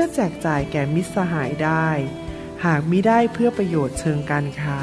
[0.00, 1.88] พื่อแจกจ่ายแก่มิตรสหายได้
[2.64, 4.80] หากมิได้เพื่อประโยชน์เชิงการค้า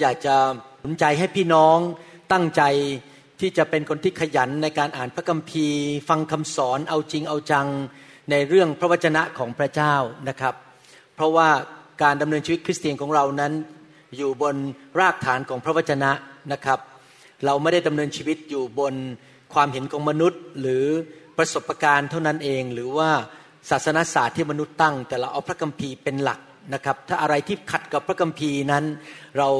[0.00, 0.36] อยากจะ
[0.80, 1.78] หนุนใจให้พี่น้อง
[2.32, 2.62] ตั้งใจ
[3.40, 7.66] ที่จะเป็นคนที่ขยันในการอ่านพระคัมภีร์ ฟังคำสอนเอาจริงเอาจัง
[8.30, 9.94] ในเรื่องพระวจนะของพระเจ้า
[10.28, 10.54] นะครับ
[11.14, 11.48] เพราะว่า
[12.02, 13.52] การดำเนินชีวิตคริสเตียนของเรานั้น
[14.16, 14.56] อยู่บน
[15.00, 16.10] รากฐานของพระวจนะ
[16.52, 16.78] นะครับ
[17.46, 18.94] เราไม่ได้ดำเนินชีวิตอยู่บน
[19.54, 20.84] ความเห็นของมนุษย์ หรือ
[21.38, 23.10] ประสบการณ์เท่านั้นเอง หรือว่า
[23.70, 26.40] ศาสนาศาสตร์ที่มนุษย์ตั้ง แต่เราเอาพระคัมภีร์เป็นหลัก
[26.74, 28.84] นะครับ ถ้าอะไรที่ขัดกับพระคัมภีร์นั้น
[29.38, 29.50] เรา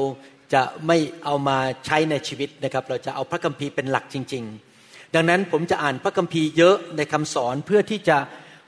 [0.53, 4.43] จะไม่เอามาใช้ในชีวิตนะครับ เราจะเอาพระคัมภีร์เป็นหลักจริง
[4.79, 8.17] ๆ ดังนั้นผมจะอ่านพระคัมภีร์เยอะในคำสอนเพื่อที่จะ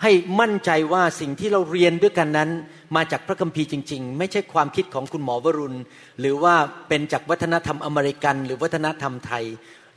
[0.04, 2.50] ให้มั่นใจว่าสิ่งที่เราเรียนด้วยกันนั้น
[2.96, 5.78] มาจากพระคัมภีร์จริง ๆ ไม่ใช่ความคิดของคุณหมอวรุณ
[6.20, 6.56] หรือว่า
[6.90, 9.44] เป็นจากวัฒนธรรมอเมริกัน หรือวัฒนธรรมไทย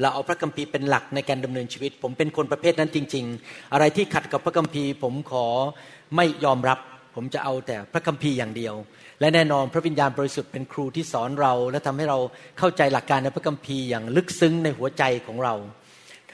[0.01, 5.47] เราเอาพระคัมภีร์เป็นหลักในการดำเนินชีวิต ผมเป็นคนประเภทนั้นจริง ๆ อะไรที่ขัดกับพระคัมภีร์ ผมขอ
[6.17, 6.79] ไม่ยอมรับ
[7.15, 8.75] ผมจะเอาแต่พระคัมภีร์อย่างเดียว
[9.21, 12.19] และแน่นอนพระวิญญาณบริสุทธิ์เป็นครูที่สอนเรา และทำให้เรา
[12.59, 15.55] เข้าใจหลักการในพระคัมภีร์อย่างลึกซึ้งในหัวใจของเรา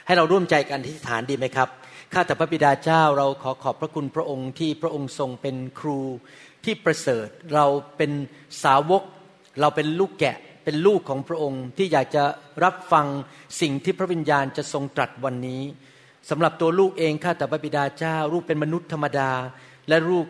[0.05, 1.69] ให้เราร่วมใจกันที่ฐานดีไหมครับ
[2.17, 5.99] ข้าแต่พระบิดาเจ้าเราขอขอบพระคุณพระองค์ที่พระองค์ทรงเป็นครู
[6.65, 7.65] ที่ประเสริฐ เรา
[7.97, 8.11] เป็น
[8.63, 9.03] สาวก
[9.61, 12.23] เราเป็นลูกแกะเป็นลูกของพระองค์ที่อยากจะ
[12.63, 13.05] รับฟัง
[13.61, 15.63] สิ่งที่พระวิญญาณจะทรงตรัสวันนี้
[16.29, 19.31] สำหรับตัวลูกเองข้าแต่พระบิดาเจ้าลูกเป็นมนุษย์ธรรมดา
[19.89, 20.25] และลูก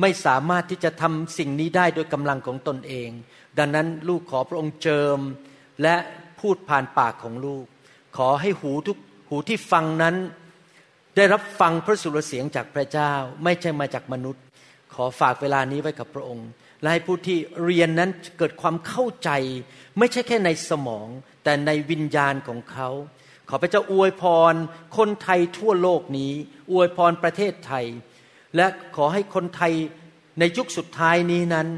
[0.00, 3.08] ไม่สามารถที่จะทำสิ่งนี้ได้โดยกำลังของตนเอง
[3.58, 5.18] ดังนั้นลูกขอพระองค์เจิม
[5.82, 5.96] และ
[6.40, 7.64] พูดผ่านปากของลูก
[8.16, 8.98] ขอให้หูทุก
[9.28, 10.16] หูที่ฟังนั้น
[11.16, 13.12] ได้รับฟังพระสุรเสียงจากพระเจ้า
[13.44, 14.42] ไม่ใช่มาจากมนุษย์
[14.94, 16.48] ขอฝากเวลานี้ไว้กับพระองค์
[16.80, 19.30] และให้ผู้ที่เรียนนั้นเกิดความเข้าใจ
[19.98, 21.08] ไม่ใช่แค่ในสมอง
[21.44, 22.88] แต่ในวิญญาณของเขา
[23.48, 24.54] ขอพระเจ้าอวยพร
[24.96, 26.32] คนไทยทั่วโลกนี้
[26.72, 27.86] อวยพรประเทศไทย
[28.56, 29.72] และขอให้คนไทย
[30.38, 31.68] ในยุคสุดท้ายนี้นั้น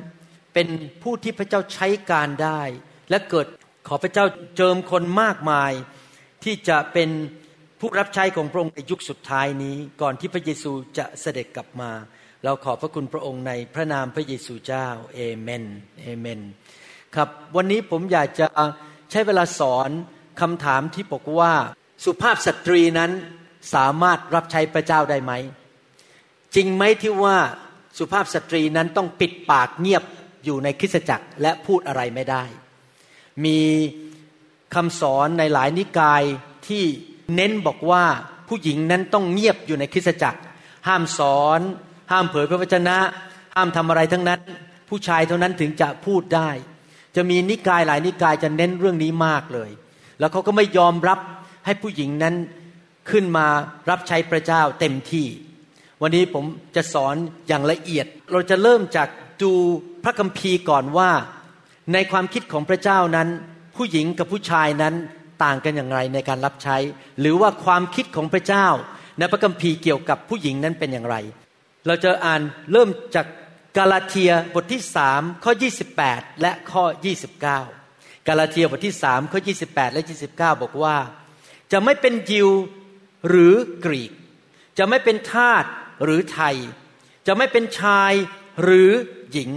[0.55, 0.69] เป็น
[1.03, 2.63] ผู้ที่พระเจ้าใช้การได้
[3.11, 3.47] และเกิด
[3.89, 4.25] ขอพระเจ้า
[4.57, 5.73] เจิมคนมากมาย
[6.45, 7.11] ที่จะเป็น
[7.87, 11.91] ผู้รับใช้ของพระองค์ในยุคสุดท้ายนี้ก่อนที่พระเยซูจะเสด็จกลับมา
[12.45, 15.65] เราขอบพระคุณพระองค์ในพระนามพระเยซูเจ้าเอเมน
[16.01, 16.41] เอเมน
[17.15, 18.47] ครับวันนี้ผมอยากจะ
[19.11, 19.91] ใช้เวลาสอน
[20.41, 21.53] คำถามที่บอกว่า
[22.05, 23.11] สุภาพสตรีนั้น
[23.75, 25.33] สามารถรับใช้พระเจ้าได้ไหม
[26.55, 27.37] จริงไหมที่ว่า
[27.99, 30.05] สุภาพสตรีนั้นต้องปิดปากเงียบ
[30.45, 32.45] อยู่ในคริสตจักรและพูดอะไรไม่ได้
[33.45, 33.61] มี
[34.75, 36.23] คำสอนในหลายนิกาย
[36.69, 36.85] ที่
[37.35, 38.05] เน้นบอกว่า
[38.49, 40.41] ผู้หญิงนั้นต้องเงียบอยู่ในคริสตจักร
[40.89, 41.61] ห้ามสอน
[42.13, 42.99] ห้ามเผยพระวจนะ
[43.57, 44.41] ห้ามทำอะไรทั้งนั้น
[44.89, 46.51] ผู้ชายเท่านั้นถึงจะพูดได้
[47.17, 49.71] จะมีนิกายหลายนิกายจะเน้นเรื่องนี้มากเลย
[50.19, 51.19] แล้วเขาก็ไม่ยอมรับ
[51.67, 52.35] ให้ผู้หญิงนั้น
[53.11, 53.47] ขึ้นมา
[53.91, 55.27] รับใช้พระเจ้าเต็มที่
[56.03, 56.45] วันนี้ผม
[56.77, 57.15] จะสอน
[57.49, 59.09] อย่างละเอียด เราจะเริ่มจาก
[59.43, 59.53] ดู
[60.05, 61.11] พระคัมภีร์ก่อนว่า
[61.93, 63.29] ในความคิดของพระเจ้านั้น
[63.77, 64.95] ผู้หญิงกับผู้ชายนั้น
[65.43, 66.77] ต่างกันอย่างไรในการรับใช้
[67.21, 68.67] หรือว่าความคิดของพระเจ้า
[69.19, 71.17] ในพระคัมภีร์เกี่ยวกับผู้หญิงนั้นเป็นอย่างไร
[71.87, 72.41] เราจะอ่าน
[72.73, 73.27] เริ่มจาก
[73.77, 75.53] กาลาเทียบทที่สามข้อ
[75.97, 76.85] 28 และข้อ
[77.55, 80.97] 29 กาลาเทียบทที่สามข้อ 28 และ 29 บอกว่า
[81.73, 82.49] จะไม่เป็นยิว
[83.29, 83.55] หรือ
[83.85, 84.13] กรีก
[84.79, 85.65] จะไม่เป็นทาส
[86.05, 86.57] หรือไทย
[87.27, 88.13] จะไม่เป็นชาย
[88.63, 88.91] หรือ
[89.33, 89.51] หญิง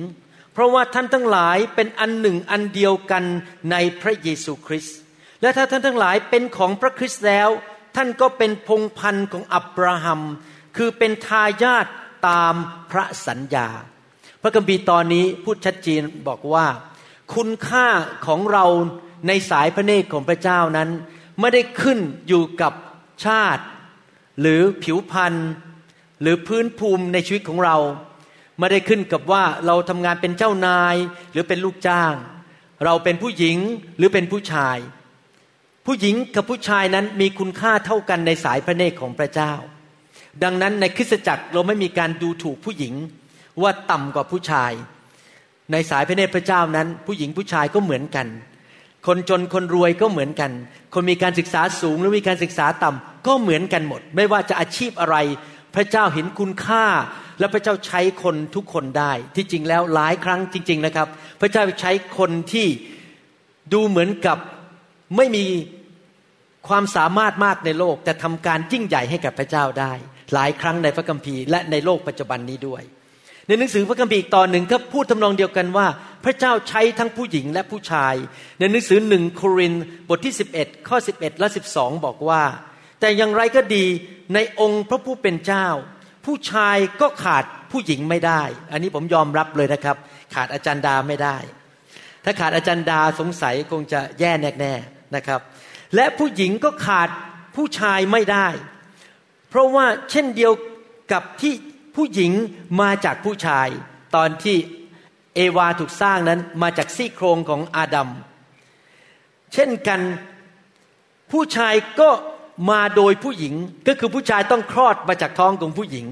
[0.54, 3.24] เพราะว่าท่านทั้งหลายเป็นอันหนึ่งอันเดียวกัน
[3.72, 4.98] ในพระเยซูคริสต์
[5.42, 7.50] และถ้าท่านทั้งหลายเป็นของพระคริสต์แล้ว
[7.96, 10.22] ท่านก็เป็นพงพันธ์ของอับราฮัม
[10.78, 11.86] คือเป็นทายาท
[12.28, 12.54] ตาม
[12.92, 13.68] พระสัญญา
[14.42, 16.68] พระคัมภีร์ตอนนี้พูดชัดเจนบอกว่า
[17.34, 17.88] คุณค่า
[18.28, 18.66] ของเรา
[19.28, 20.90] ในสายพระเนตรของพระเจ้านั้น
[21.40, 22.74] ไม่ได้ขึ้นอยู่กับ
[23.26, 23.64] ชาติ
[24.42, 25.36] หรือผิวพรรณ
[26.22, 27.78] หรือพื้นภูมิในชีวิตของเรา
[28.60, 30.96] ไม่ได้ขึ้นกับว่าเราทำงานเป็นเจ้านาย
[31.32, 32.14] หรือเป็นลูกจ้าง
[32.86, 33.58] เราเป็นผู้หญิง
[33.98, 34.78] หรือเป็นผู้ชาย
[35.88, 39.54] ผู้หญิงกับผู้ชายนั้นมีคุณค่าเท่ากันในสายพระเนตรของพระเจ้า
[40.44, 42.94] ดังนั้นในคริสตจักรเราไม่มีการดูถูกผู้หญิง
[43.62, 44.72] ว่าต่ำกว่าผู้ชาย
[45.72, 48.28] ในสายพระเนตรพระเจ้านั้น ผู้หญิงผู้ชายก็เหมือนกัน
[49.08, 50.52] คนจนคนรวยก็เหมือนกัน
[50.94, 55.18] คนมีการศึกษาสูงหรือมีการศึกษาต่ำก็เหมือนกันหมด ไม่ว่าจะอาชีพอะไร
[55.76, 56.86] พระเจ้าเห็นคุณค่า
[57.40, 61.08] และพระเจ้าใช้คนทุกคนได้ ที่จริงแล้วหลายครั้งจริง ๆนะครับ
[61.42, 62.68] พระเจ้าใช้คนที่
[63.74, 64.38] ดูเหมือนกับ
[65.18, 65.46] ไม่มี
[66.68, 69.94] ความสามารถมากในโลกแต่ทำการยิ่งใหญ่ให้กับพระเจ้าได้
[70.34, 72.84] หลายครั้งในพระคัมภีร์และในโลกปัจจุบันนี้ด้วย
[73.48, 75.88] ในหนังสือพระคัมภีร์ตอนหนึ่งก็พูดทำนองเดียวกันว่า
[76.26, 78.14] พระเจ้าใช้ทั้งผู้หญิงและผู้ชาย
[78.60, 79.74] ในหนังสือหนึ่งโคริน
[80.10, 82.44] บทที่ 11 ข้อ 11 และ 12 บอกว่า
[83.00, 83.86] แต่อย่างไรก็ดี
[84.34, 85.68] ในองค์พระผู้เป็นเจ้า
[86.26, 88.42] ผู้ชายก็ขาดผู้หญิงไม่ได้
[88.72, 89.98] อันนี้ผมยอมรับเลยนะครับ
[90.36, 91.38] ขาดอาจารย์ดาไม่ได้
[92.24, 95.42] ถ้าขาดอาจารย์ดาสงสัยคงจะแย่แน่ๆนะครับ
[95.96, 97.10] และผู้หญิงก็ขาด
[97.56, 98.48] ผู้ชายไม่ได้
[99.50, 100.54] เพราะว่าเช่นเดียว
[101.12, 101.54] กับที่
[101.96, 102.32] ผู้หญิง
[102.82, 103.68] มาจากผู้ชาย
[104.16, 104.58] ตอนที่
[105.36, 108.10] เอวาถูกสร้างนั้นมาจากซี่โครงของอาดัม
[109.54, 110.02] เช่นกัน
[111.32, 112.10] ผู้ชายก็
[112.72, 113.54] มาโดยผู้หญิง
[113.88, 116.08] ก็คือผู้ชายต้องคลอดมาจากท้องของผู้หญิง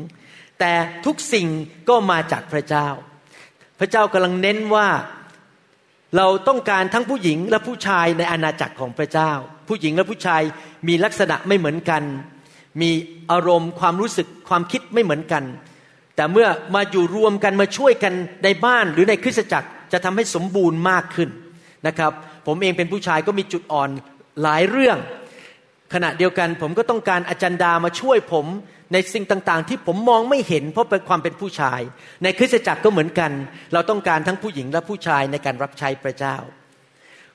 [0.60, 0.74] แต่
[1.06, 1.48] ทุกสิ่ง
[1.89, 2.88] ก็มาจากพระเจ้า
[3.80, 4.88] พระเจ้ากำลังเน้นว่า
[6.18, 9.31] เราต้องการทั้งผู้หญิงและผู้ชายในอาณาจักรของพระเจ้า
[9.67, 10.41] ผู้หญิงและผู้ชาย
[10.88, 12.03] มีลักษณะไม่เหมือนกัน
[12.81, 12.91] มี
[13.31, 15.44] อารมณ์ความรู้สึกความคิดไม่เหมือนกัน
[16.15, 18.13] แต่เมื่อมาอยู่รวมกันมาช่วยกัน
[18.44, 21.29] ในบ้านหรือในคริสตจักรจะทำให้สมบูรณ์มากขึ้น
[21.88, 22.12] นะครับ
[22.47, 23.89] ผมเองเป็นผู้ชายก็มีจุดอ่อน
[24.41, 24.97] หลายเรื่อง
[25.94, 28.45] ขณะเดียวกันผมก็ต้องการอาจารย์ดามาช่วยผม
[28.94, 31.81] ในสิ่งต่างๆ ที่ผมมองไม่เห็นเพราะเป็นความเป็นผู้ชาย
[32.23, 33.31] ในคริสตจักรก็เหมือนกัน
[33.73, 36.35] เราต้องการทั้งผู้หญิงและผู้ชายในการรับใช้พระเจ้า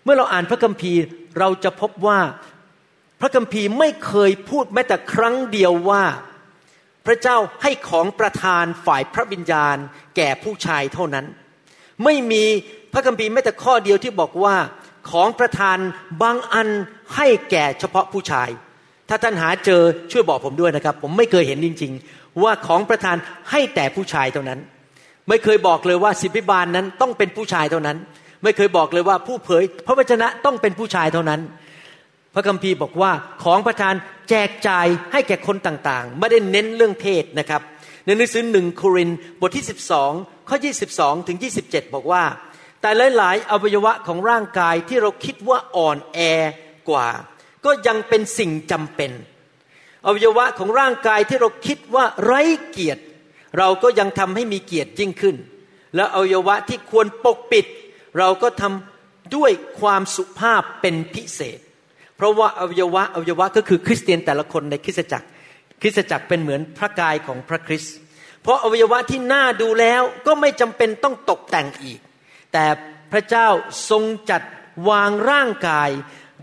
[0.05, 1.03] เมื่อเราอ่านพระคัมภีร์
[1.39, 2.19] เราจะพบว่า
[3.21, 6.05] พระคัมภีร์ไม่เคยพูดแม้แต่ครั้งเดียวว่า
[7.07, 9.77] พระเจ้าให้ของประทานฝ่ายพระวิญญาณ
[10.17, 11.27] แก่ผู้ชายเท่านั้น
[12.05, 12.45] ไม่มี
[12.93, 14.57] พระคัมภีร์แม้แต่ข้อเดียวที่บอกว่า
[15.11, 15.79] ของประทาน
[16.23, 16.69] บางอัน
[17.17, 18.49] ให้แก่เฉพาะผู้ชาย
[19.09, 19.83] ถ้าท่านหาเจอ
[20.13, 23.17] ช่วยบอกผมด้วยนะครับ ผมไม่เคยเห็นจริง ๆ ว่าของประทาน
[23.51, 24.61] ให้แต่ผู้ชายเท่านั้น
[25.29, 27.97] ไม่เคยบอกเลยว่าสิบิบาลนนั้นต้องเป็นผู้ชายเท่านั้น
[28.43, 31.41] ไม่เคยบอกเลยว่าผู้เผย พระวจนะต้องเป็นผู้ชายเท่านั้น
[32.35, 33.13] พระคัมภีร์บอกว่า
[33.45, 33.95] ของประทาน
[34.31, 37.63] แจกจ่ายให้แก่คนต่างๆ ไม่ได้เน้นเรื่องเพศนะครับ
[38.05, 39.11] ในหนังสือหนึ่งโคริน
[39.41, 39.65] บทที่
[40.07, 40.57] 12 ข้อ
[40.93, 42.25] 22 ถึง 27 บอกว่า
[42.81, 46.19] แต่หลายๆอวัยวะของร่างกายที่เราคิดว่าอ่อนแอ
[46.91, 47.09] กว่า
[47.65, 49.11] ก็ยังเป็นสิ่งจำเป็น
[50.07, 53.03] อวัยวะของร่างกายที่เราคิดว่าไร้เกียรติ
[53.59, 55.37] เราก็ยังทำให้มีเกียรติยิ่งขึ้น
[55.95, 57.67] และอวัยวะที่ควรปกปิด
[58.19, 61.59] เราก็ทำด้วยความสุภาพเป็นพิเศษ
[62.17, 65.29] เพราะว่าอวัยวะอวัยวะก็คือคริสเตียนแต่ละคนในคริสตจักร
[65.81, 67.95] คริสตจักรเป็นเหมือนพระกายของพระคริสต์
[68.43, 72.01] เพราะอวัยวะที่น่าดูแล้วก็ไม่จำเป็นต้องตกแต่งอีก
[72.53, 72.65] แต่
[73.13, 73.49] พระเจ้า
[73.91, 74.43] ทรงจัด
[74.89, 75.91] วางร่างกาย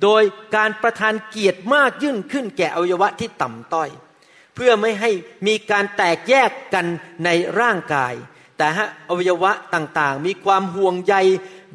[0.04, 0.24] โดย
[0.56, 3.90] การประทานเกียรติมากยิ่งขึ้นแก่อวัยวะที่ต่ำต้อย
[4.56, 5.12] เพื่อไม่ให้
[5.48, 6.86] มีการแตกแยกกัน
[7.26, 7.30] ใน
[7.60, 8.14] ร่างกาย
[8.58, 11.16] แต่ฮะอวัยวะต่างๆ มีความห่วงใย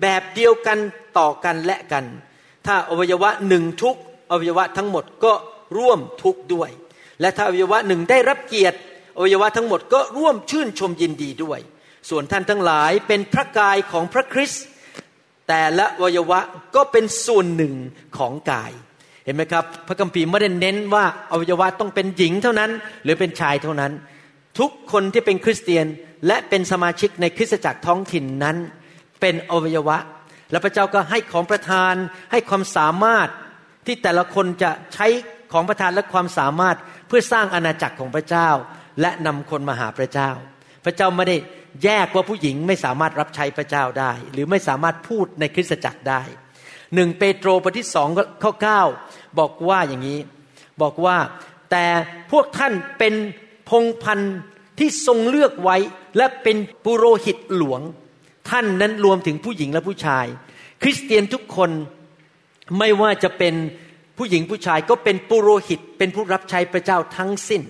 [0.03, 0.79] แบบเดียวกัน
[1.19, 2.05] ต่อกันและกัน
[2.67, 3.97] ถ้าอวัยวะหนึ่งทุก
[4.31, 5.33] อวัยวะทั้งหมดก็
[5.77, 6.71] ร่วมทุกด้วย
[7.21, 8.79] และถ้าอวัยวะหนึ่งได้รับเกียรติ
[9.17, 11.61] อวัยวะทั้งหมดก็ร่วมชื่นชมยินดีด้วย
[12.11, 14.65] ส่วนท่านทั้งหลายเป็นพระกายของพระคริสต์
[15.49, 16.41] แต่ละอวัยวะ
[16.75, 17.75] ก็เป็นส่วนหนึ่ง
[18.19, 18.73] ของกาย
[19.25, 22.71] เห็นไหมครับ พระคัมภีร์ไม่ได้เน้นว่าอวัยวะต้องเป็นหญิงเท่านั้น
[23.05, 23.93] หรือเป็นชายเท่านั้น
[24.59, 25.87] ทุกคนที่เป็นคริสเตียน
[26.27, 28.57] และเป็นสมาชิกในคริสตจักรท้องถิ่นนั้น
[29.21, 29.99] เป็นอวัยวะ
[30.51, 31.95] และพระเจ้าก็ให้ของประทาน
[32.33, 33.29] ให้ความสามารถ
[33.87, 35.07] ที่แต่ละคนจะใช้
[35.53, 36.77] ของประทานและความสามารถ
[37.09, 38.49] เพื่อสร้างอาณาจักรของพระเจ้า
[39.01, 40.31] และนำคนมาหาพระเจ้า
[40.85, 41.37] พระเจ้าไม่ได้
[41.85, 46.23] แยกว่าผู้หญิงไม่สามารถรับใช้พระเจ้าได้ หรือไม่สามารถพูดในคริสตจักรได้
[46.95, 48.09] หนึ่งเปโตรบทที่สอง
[48.43, 48.83] ข้อเก้า
[49.39, 50.21] บอกว่าอย่างนี้
[50.83, 51.17] บอกว่า
[51.71, 51.87] แต่
[52.33, 53.15] พวกท่านเป็น
[53.73, 54.37] พงพันธ์
[54.79, 55.77] ที่ทรงเลือกไว้
[56.17, 57.81] และเป็นปุโรหิตหลวง
[58.51, 60.27] ท่านนั้นรวมถึงผู้หญิงและผู้ชาย
[60.83, 61.71] คริสเตียนทุกคน
[62.79, 63.55] ไม่ว่าจะเป็น
[64.19, 67.63] ผู้หญิงผู้ชายก็เป็นปุโรหิต เป็นผู้รับใช้พระเจ้าทั้งสิ้น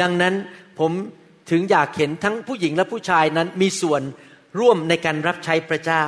[0.00, 0.34] ดังนั้น
[0.78, 0.92] ผม
[1.50, 4.02] ถึงอยากเห็นทั้งผู้หญิงและผู้ชายนั้นมีส่วน
[4.60, 6.04] ร่วมในการรับใช้พระเจ้า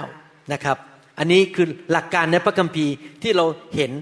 [0.52, 0.76] นะครับ
[1.18, 3.92] อันนี้คือหลักการในพระคัมภีร์ที่เราเห็น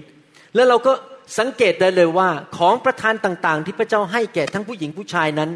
[0.55, 0.93] แล้วเราก็
[1.37, 5.49] สังเกตได้เลยว่าของประทานต่างๆ ที่พระเจ้าให้แก่ทั้งผู้หญิงผู้ชายนั้น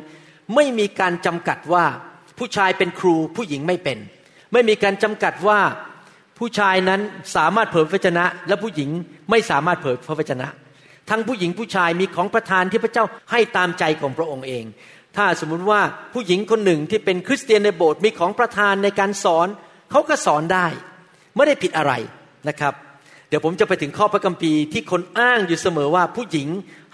[0.56, 1.86] ไม่มีการจำกัดว่า
[2.38, 3.98] ผู้ชายเป็นครูผู้หญิงไม่เป็น
[4.54, 5.60] ไม่มีการจำกัดว่า
[6.40, 7.02] ผู้ชายนั้น
[7.36, 8.90] สามารถเผยพระวจนะ และผู้หญิง
[9.30, 10.48] ไม่สามารถเผยพระวจนะ
[11.10, 14.64] ทั้งผู้หญิงผู้ชายมีของประทานที่พระเจ้าให้ตามใจของพระองค์เอง
[15.16, 15.82] ถ้าสมมุติว่า
[16.14, 19.48] ผู้หญิงคนหนึ่งที่เป็นคริสเตียนในโบสถ์มีของประธานในการสอน
[19.92, 20.68] เขาก็สอนได้
[21.36, 21.94] ไม่ได้ผิดอะไร
[22.50, 22.74] นะครับ
[23.36, 26.48] ดี๋ยวผมจะไปถึงข้อพระคัมภีร์ที่คนอ้างอยู่เสมอว่าผู้หญิง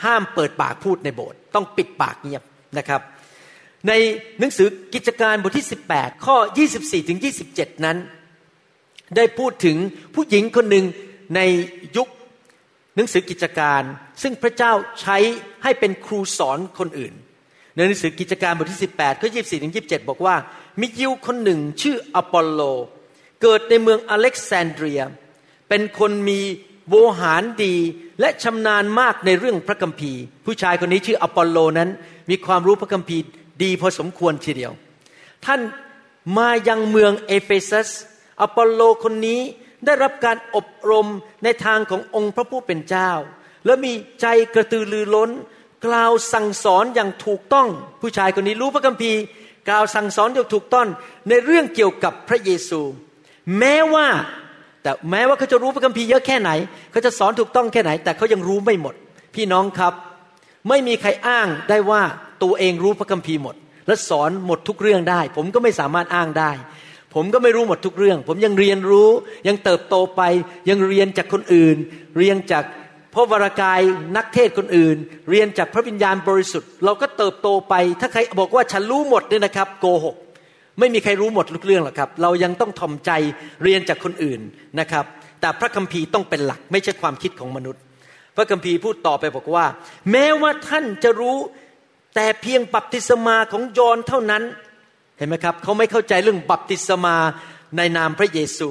[0.05, 2.43] ห้ามเปิดปากพูดในโบสถ์ต้องปิดปากเงียบ
[2.77, 3.01] นะครับ
[3.87, 3.91] ใน
[4.39, 6.35] หนังสือกิจการบทที่ 18 ข้อ
[6.73, 7.19] 24ถึง
[7.51, 7.97] 27 นั้น
[9.15, 9.77] ได้พูดถึง
[10.15, 10.85] ผู้หญิงคนหนึ่ง
[11.35, 11.39] ใน
[11.97, 12.07] ยุค
[12.95, 13.81] หนังสือกิจการ
[14.21, 15.17] ซึ่งพระเจ้าใช้
[15.63, 17.13] ให้เป็นครูสอนคนอื่น
[17.75, 20.35] ในหนังสือกิจการบทที่ 18 ข้อ 24ถึง27 บอกว่า
[20.79, 22.61] มียิวคนหนึ่งชื่ออปอลโล
[23.41, 25.03] เกิดในเมืองอเล็กซานเดรีย
[25.69, 26.39] เป็นคนมี
[26.89, 27.75] โวหารดี
[28.19, 31.89] และชำนาญมากในเรื่องพระคัมภีร์ ผู้ชายคนนี้ชื่ออปอลโลนั้น
[32.29, 33.23] มีความรู้พระคัมภีร์
[33.63, 34.71] ดีพอสมควรทีเดียว
[35.45, 35.61] ท่าน
[36.37, 37.89] มายังเมืองเอเฟซัส
[38.41, 39.41] อปอลโลคนนี้
[39.85, 41.07] ได้รับการอบรม
[41.43, 43.11] ในทางขององค์พระผู้เป็นเจ้า
[43.65, 45.31] และมีใจกระตือรือร้น
[45.85, 47.67] กล่าวสั่งสอนอย่างถูกต้อง
[48.01, 49.19] ผู้ชายคนนี้รู้พระคัมภีร์
[49.69, 50.87] กล่าวสั่งสอนอย่างถูกต้อง
[51.29, 52.81] ในเรื่องเกี่ยวกับพระเยซู
[53.57, 54.07] แม้ว่า
[54.83, 56.51] แต่แม้ว่าเขาจะรู้พระคัมภีร์เยอะแค่ไหน
[56.91, 58.95] เขาจะสอนถูกต้องแค่ไหน แต่เขายังรู้ไม่หมด
[59.35, 59.93] พี่น้องครับ
[60.69, 62.01] ไม่มีใครอ้างได้ว่า
[62.43, 63.55] ตัวเองรู้พระคัมภีร์หมด
[63.87, 66.51] และสอนหมดทุกเรื่องได้ ผมก็ไม่สามารถอ้างได้
[67.15, 69.09] ผมก็ไม่รู้หมดทุกเรื่อง ผมยังเรียนรู้
[69.47, 70.21] ยังเติบโตไป
[70.69, 71.77] ยังเรียนจากคนอื่น
[72.17, 72.63] เรียนจาก
[73.13, 73.81] พระวรากาย
[74.15, 74.97] นักเทศคนอื่น
[75.29, 80.15] เรียนจากพระวิญญาณบริสุทธิ์ เราก็เติบโตไป ถ้าใครบอกว่าฉันรู้หมดเนี่ยนะครับ โกหก
[80.79, 83.11] ไม่มีใครรู้หมดทุกเรื่องหรอกครับ เรายังต้องทอมใจ
[83.63, 84.41] เรียนจากคนอื่น
[84.79, 85.05] นะครับ
[85.41, 87.81] แต่พระคัมภีร์ต้องเป็นหลัก ไม่ใช่ความคิดของมนุษย์
[88.35, 89.65] พระคัมภีร์พูดต่อไปบอกว่า
[90.11, 91.37] แม้ว่าท่านจะรู้
[92.15, 94.43] แต่เพียงบัพติศมาของยอนเท่านั้น
[95.17, 97.15] เห็นไหมครับเขาไม่เข้าใจเรื่องบัพติศมา
[97.77, 98.69] ในนามพระเยซู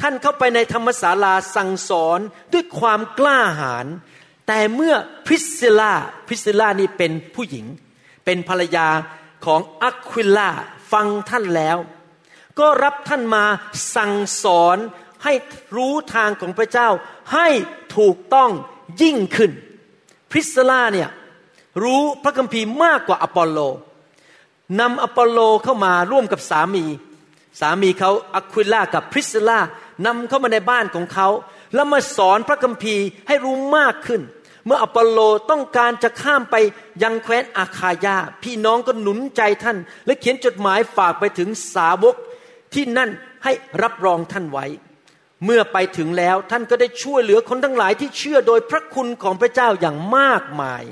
[0.00, 2.18] ท่านเข้าไปในธรรมศาลาสั่งสอน
[2.52, 3.86] ด้วยความกล้าหาญ
[4.48, 4.94] แต่เมื่อ
[5.26, 5.94] พริสซิลา
[6.26, 7.66] พริสซิลานี่เป็นผู้หญิง
[8.24, 8.88] เป็นภรรยา
[9.46, 10.50] ของอัควิล่า
[10.92, 11.78] ฟังท่านแล้ว
[12.58, 13.44] ก็รับท่านมา
[13.96, 14.78] สั่งสอน
[15.24, 15.32] ให้
[15.76, 16.88] รู้ทางของพระเจ้า
[17.34, 17.48] ให้
[17.96, 18.50] ถูกต้อง
[19.02, 19.50] ยิ่งขึ้น
[20.30, 21.08] พริสซิลาเนี่ย
[21.82, 23.58] รู้พระคัมภีร์มากกว่าอปอลโล
[24.80, 26.84] นำอปอลโลเข้ามาร่วมกับสามี
[27.60, 29.60] สามีเขาอะควิล่ากับพริสซิล่า
[30.06, 31.28] นำเข้ามาในบ้านของเขา
[31.74, 34.20] แล้วมาสอนพระคัมภีร์ให้รู้มากขึ้น
[34.66, 35.18] เมื่ออปอลโล
[35.50, 36.56] ต้องการจะข้ามไป
[37.02, 42.16] ยังแคว้นอาคายา พี่น้องก็หนุนใจท่าน และเขียนจดหมายฝากไปถึงสาวก
[42.74, 43.10] ที่นั่น
[43.44, 43.52] ให้
[43.82, 44.66] รับรองท่านไว้
[45.44, 50.84] เมื่อไปถึงแล้วท่านก็ได้ช่วยเหลือคนทั้งหลายที่เชื่อโดยพระคุณของพระเจ้าอย่างมากมาย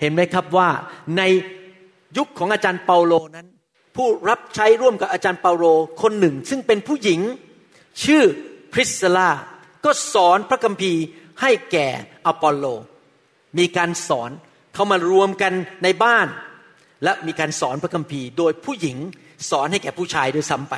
[0.00, 0.70] เห็นไหมครับว่า
[1.16, 1.22] ใน
[2.16, 3.46] ยุคของอาจารย์เปาโลนั้น
[3.96, 5.64] ผู้รับใช้ร่วมกับอาจารย์เปาโล
[6.02, 7.20] คนหนึ่ง ซึ่งเป็นผู้หญิง
[8.04, 8.22] ชื่อ
[8.72, 9.30] พริสซลา
[9.84, 11.02] ก็สอนพระคัมภีร์
[11.40, 11.88] ให้แก่
[12.26, 12.64] อปอลโล
[13.58, 14.30] มีการสอน
[14.74, 15.52] เขามารวมกัน
[15.84, 16.26] ในบ้าน
[17.04, 18.96] และมีการสอนพระคัมภีร์ โดยผู้หญิง
[19.50, 20.74] สอนให้แก่ผู้ชายด้วยซ้ำไป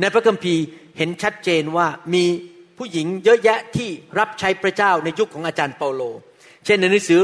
[0.00, 0.62] ในพระคัมภีร์
[0.96, 2.24] เห็นชัดเจนว่ามี
[2.78, 6.02] ผู้หญิงเยอะแยะที่รับใช้พระเจ้าในยุคของอาจารย์เปาโล
[6.64, 7.22] เช่นในหนังสือ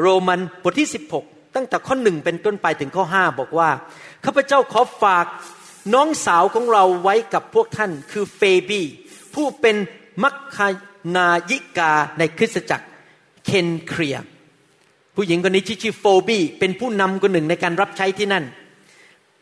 [0.00, 0.88] โรมันบทที่
[1.20, 3.70] 16 ตั้งแต่ข้อหนึ่งเป็นต้นไปถึงข้อห้าบอกว่า
[4.24, 5.26] ข้าพเจ้าขอฝาก
[5.94, 8.82] น้องสาวของเราไว้กับพวกท่านคือเฟบี
[9.34, 9.76] ผู้เป็น
[10.22, 10.68] มัคคา
[11.16, 12.86] นายิกาในคริสตจักร
[13.44, 14.16] เคนเครีย
[15.16, 18.44] ผู้หญิงคนนี้ชื่อชื่อโฟบีเป็นผู้นำคนหนึ่งในการรับใช้ที่นั่น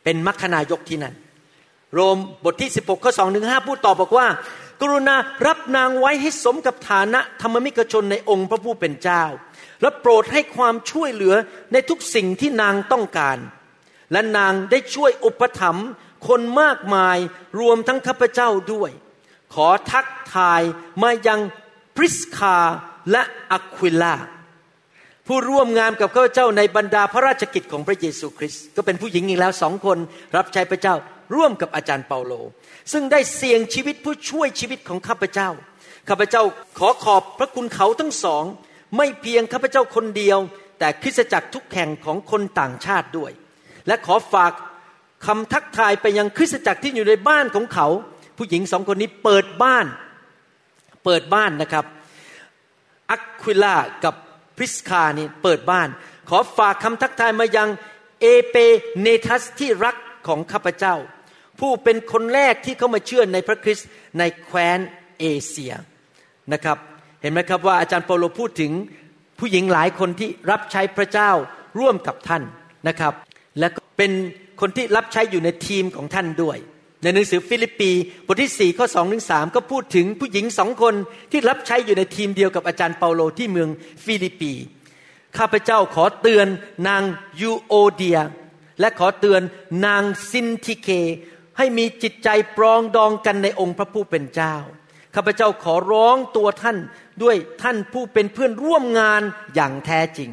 [0.05, 1.15] เป็นมัคคณายกที่นั่น
[1.95, 4.27] โรมบทที่ 16 ข้อ2ถึง5พูดต่อบอกว่า
[4.81, 5.17] กรุณา
[5.47, 9.23] รับนางไว้ให้สมกับฐานะธรรมมิกชนในองค์พระผู้เป็นเจ้า
[9.81, 11.35] และโปรดให้ความช่วยเหลือ
[11.73, 13.39] ในทุกสิ่งที่นางต้องการ
[14.13, 15.89] และนางได้ช่วยอุปถัมภ์
[16.29, 17.19] คนมากมาย
[17.61, 18.91] รวมทั้งข้าพเจ้าด้วย
[19.55, 20.63] ขอทักทาย
[21.03, 21.41] มายัง
[21.97, 22.59] พริสคา
[23.11, 24.15] และอะควิล่า
[25.27, 29.99] ผู้ร่วมงานกับข้าพเจ้าในบรรดาพระราชกิจของพระเยซูคริสต์ก็เป็นผู้หญิงอีกแล้วสองคน
[30.37, 30.95] รับใช้พระเจ้า
[31.35, 32.33] ร่วมกับอาจารย์เปาโล
[32.93, 35.49] ซึ่งได้เสี่ยงชีวิตผู้ช่วยชีวิตของข้าพเจ้า
[36.09, 36.43] ข้าพเจ้า
[36.79, 38.45] ขอขอบพระคุณเขาทั้งสอง
[38.97, 40.39] ไม่เพียงข้าพเจ้าคนเดียว
[40.79, 43.33] แต่คริสตจักรทุกแห่งของคนต่างชาติด้วย
[43.87, 44.53] และขอฝาก
[45.27, 47.87] คำทักทายไปยังคริสตจักรที่อยู่ในบ้านของเขา
[48.39, 49.87] ผู้หญิงสองคนนี้เปิดบ้าน
[51.05, 51.85] เปิดบ้านนะครับ
[53.11, 54.15] อัควิล่ากับ
[54.57, 55.89] พริสคานี่เปิดบ้าน
[56.29, 57.69] ขอฝากคำทักทายมายัง
[58.21, 58.57] เอเป
[59.01, 60.95] เนทัสที่รักของข้าพเจ้า
[61.61, 63.89] ผู้เป็นคนแรกที่เข้ามาเชื่อในพระคริสต์
[64.19, 64.79] ในแคว้น
[65.21, 65.73] เอเชีย
[66.53, 66.79] นะครับ
[67.23, 68.73] เห็นไหมครับว่าอาจารย์เปาโลพูดถึง
[69.39, 71.31] ผู้หญิงหลายคนที่รับใช้พระเจ้า
[71.79, 72.43] ร่วมกับท่าน
[72.89, 73.15] นะครับ
[73.59, 74.13] และเป็น
[74.61, 76.59] คนที่รับใช้อยู่ในทีมของท่านด้วย
[77.03, 77.91] ในหนังสือฟิลิปปี
[78.27, 80.95] บทที่4ข้อ2ถึง3ก็พูดถึงผู้หญิงสองคน
[81.31, 83.69] ที่รับใช้อยู่ในทีมเดียวกับอาจารย์เปาโลที่เมือง
[84.05, 84.53] ฟิลิปปี
[85.39, 86.47] ข้าพเจ้าขอเตือน
[86.89, 87.03] นาง
[87.41, 88.19] ยูโอเดีย
[88.81, 89.43] และขอเตือน
[89.87, 90.89] นางซินทิเค
[91.59, 94.55] ให้มีจิตใจปรองดองกันในองค์พระผู้เป็นเจ้า
[95.15, 96.79] ข้าพเจ้าขอร้องตัวท่าน
[97.23, 99.23] ด้วยท่านผู้เป็นเพื่อนร่วมงาน
[99.55, 100.31] อย่างแท้จริง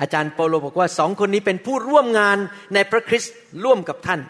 [0.00, 2.38] อาจารย์เปาโลบอกว่าสองคนนี้เป็นผู้ร่วมงาน
[2.74, 3.34] ในพระคริสต์
[3.64, 4.20] ร่วมกับท่าน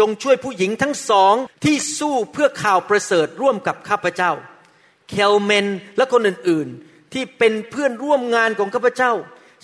[0.00, 1.34] จงช่วยผู้หญิงทั้งสอง
[1.64, 4.32] ที่สู้เพื่อข่าวประเสริฐร่วมกับข้าพเจ้า
[5.10, 9.12] เคลเมนและคนอื่นๆ ที่เป็นเพื่อนร่วมงานของข้าพเจ้า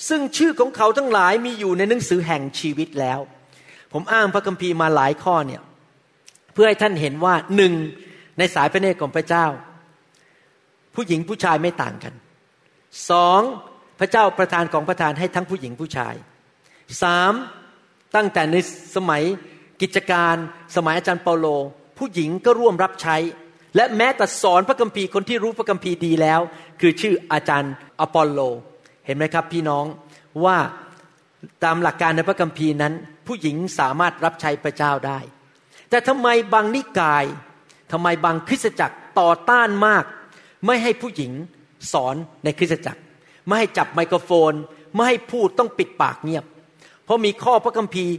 [0.09, 3.21] ซึ่งชื่อของเขาทั้งหลายมีอยู่ในหนังสือแห่งชีวิตแล้ว
[3.93, 5.63] ผมอ้างพระคัมภีร์มาหลายข้อเนี่ย
[6.53, 7.73] เพื่อให้ท่านเห็นว่าหนึ่ง
[8.39, 9.47] ในสายพระเนตรของพระเจ้า
[10.95, 12.15] ผู้หญิงผู้ชายไม่ต่างกัน
[13.11, 13.41] สอง
[14.01, 16.15] พระเจ้าประทานของประทานให้ทั้งผู้หญิงผู้ชาย
[17.03, 17.33] สาม
[18.17, 18.57] ตั้งแต่ใน
[18.97, 19.23] สมัย
[19.83, 20.37] กิจการ
[20.77, 21.47] สมัยอาจารย์เปาโล
[21.99, 23.17] ผู้หญิงก็ร่วมรับใช้
[23.77, 26.41] และแม้แต่สอนพระคัมภีร์คนที่รู้พระคัมภีร์ดีแล้ว
[26.81, 28.41] คือชื่ออาจารย์อปอลโล
[29.07, 29.85] เห็นไหมครับพี่น้อง
[30.45, 30.57] ว่า
[31.65, 32.93] ตามหลักการในพระคัมภีร์นั้น
[33.27, 35.19] ผู้หญิงสามารถรับใช้พระเจ้าได้
[35.91, 37.25] แต่ทำไมบางนิกาย
[37.93, 40.05] ทำไมบางคริสตจักรต่อต้านมาก
[40.67, 41.33] ไม่ให้ผู้หญิง
[41.93, 43.01] สอนในคริสตจักร
[43.47, 44.53] ไม่ให้จับไมโครโฟน
[44.95, 46.45] ไม่ให้พูดต้องปิดปากเงียบ
[47.05, 48.15] เพราะมีข้อพระคัมภีร์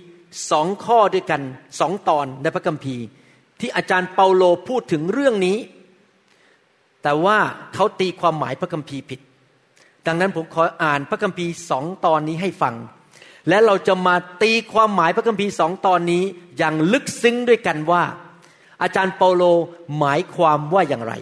[0.51, 1.41] สองข้อด้วยกัน
[1.79, 3.03] สองตอนในพระคัมภีร์
[3.59, 5.57] ที่อาจารย์เปาโลพูดถึงเรื่องนี้
[7.03, 7.37] แต่ว่า
[7.73, 9.19] เขาตีความหมายพระคัมภีร์ผิด
[10.07, 12.75] ดังนั้นผมขออ่านพระคัมภีร์สองตอนนี้ให้ฟัง
[13.49, 16.23] และเราจะมาตีความหมายพระคัมภีร์สองตอนนี้
[16.57, 18.03] อย่างลึกซึ้งด้วยกันว่า
[18.83, 19.43] อาจารย์เปาโล
[19.99, 21.13] หมายความว่าอย่างไร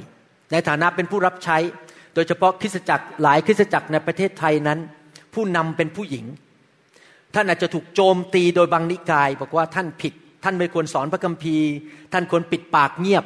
[0.51, 1.58] ในฐานะเป็นผู้รับใช้
[2.13, 4.80] โดยเฉพาะคริสตจักรหลายคริสตจักรในประเทศไทยนั้น
[5.34, 6.25] ผู้นำเป็นผู้หญิง
[7.36, 11.68] ท่านอาจจะถูกโจมตีโดยบางนิกาย บอกว่าท่านผิด ท่านไม่ควรสอนพระคัมภีร์
[12.14, 13.26] ท่านควรปิดปากเงียบ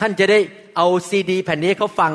[0.00, 0.38] ท่านจะได้
[0.76, 2.12] เอาซีดี แผ่นนี้เขาฟัง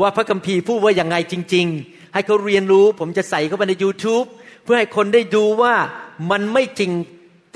[0.00, 4.26] ว่าพระคัมภีร์พูดว่าอย่างไงจริง ๆ ให้เขาเรียนรู้ ผมจะใส่เข้าไปใน YouTube
[4.64, 5.74] เพื่อให้คนได้ดูว่า
[6.30, 6.92] มันไม่จริง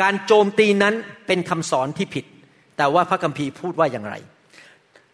[0.02, 0.94] การโจมตีนั้น
[1.26, 2.24] เป็นคำสอนที่ผิด
[2.76, 4.14] แต่ว่าพระคัมภีร์พูดว่าอย่างไร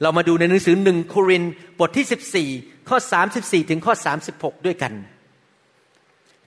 [0.03, 1.43] เรามาดูในหนังสือหนึ่งโคริน
[1.81, 2.99] บทที่ 14 ข้อ
[3.35, 3.95] 34 ถึงข้อ
[4.31, 4.93] 36 ด้วยกัน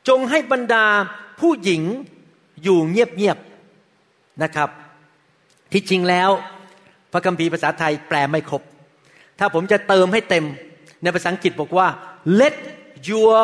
[0.08, 0.86] จงให้บรรดา
[1.40, 1.84] ผู้หญิง
[2.64, 4.70] อยู่เงียบๆนะครับ
[5.72, 6.30] ที่จริงแล้ว
[7.12, 8.62] พระคัมภีร์ภาษาไทยแปลไม่ครบ
[9.40, 10.46] ถ้าผมจะเติมให้เต็ม
[11.04, 11.88] ในภาษาอังกฤษบอกว่า
[12.42, 12.56] let
[13.10, 13.36] your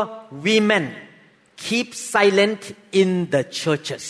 [0.45, 0.83] women
[1.65, 2.63] keep silent
[3.01, 4.05] in the churches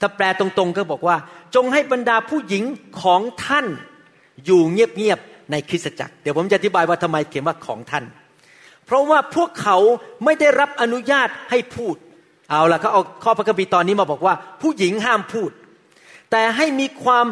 [0.00, 1.16] ถ้าแปลตรงๆก็บอกว่า
[1.54, 2.64] จงให้บรรดาผู้หญิง
[3.02, 3.66] ของท่าน
[4.44, 8.04] อยู่เงียบๆในคริสตจักร เดี๋ยวผมจะอธิบายว่าทำไมเขียนว่าของท่าน
[8.86, 9.78] เพราะว่าพวกเขา
[10.24, 11.96] ไม่ได้รับอนุญาตให้พูด
[12.50, 15.50] เอาล่ะเขาเอาข้อพระคัมภีร์ตอนนี้มาบอกว่า ผู้หญิงห้ามพูด
[16.30, 17.26] แต่ให้มีความ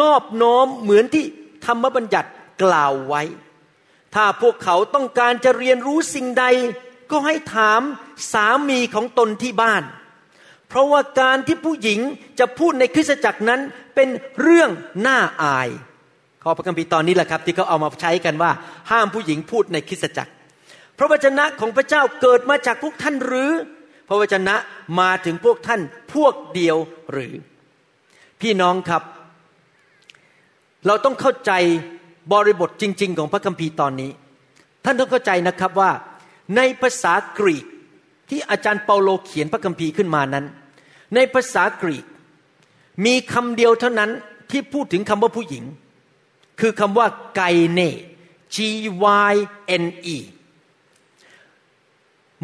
[0.00, 1.24] นอบน้อมเหมือนที่
[1.66, 2.28] ธรรมบัญญัติ
[2.62, 3.22] กล่าวไว้
[4.14, 6.44] ถ้าพวกเขาต้องการจะเรียนรู้สิ่งใด
[7.10, 7.80] ก็ให้ถาม
[8.32, 9.82] สามีของตนที่บ้าน
[10.68, 12.00] เพราะว่าการที่ผู้หญิง
[12.38, 13.60] จะพูดในคริสตจักรนั้น
[13.94, 14.08] เป็น
[14.40, 14.70] เรื่อง
[15.06, 15.68] น่าอาย
[16.42, 18.50] ข้อพระคัมภีร์ตอนนี้แหละครับ ที่เขาเอามาใช้กันว่า
[18.90, 20.32] ห้ามผู้หญิงพูดในคริสตจักร
[21.02, 23.50] พระวจนะของพระเจ้าเกิดมาจากพวกท่านหรือ
[24.08, 24.54] พระวจนะ
[25.00, 25.80] มาถึงพวกท่าน
[26.14, 26.76] พวกเดียว
[27.12, 27.34] หรือ
[28.40, 29.02] พี่น้องครับ
[30.86, 31.52] เราต้องเข้าใจ
[32.32, 34.10] บริบทจริง ๆ ของพระคัมภีร์ตอนนี้
[34.84, 35.90] ท่านต้องเข้าใจนะครับว่า
[36.56, 37.66] ในภาษากรีก
[38.30, 40.44] ที่อาจารย์เปาโลเขียนพระคัมภีร์ขึ้นมานั้น
[41.14, 42.04] ในภาษากรีก
[43.04, 44.10] มีคำเดียวเท่านั้น
[44.50, 45.64] ที่พูดถึงคำว่าผู้หญิง
[46.60, 47.80] คือคำว่าไกเน
[48.54, 48.56] G
[49.30, 49.34] Y
[49.82, 49.86] N
[50.16, 50.18] E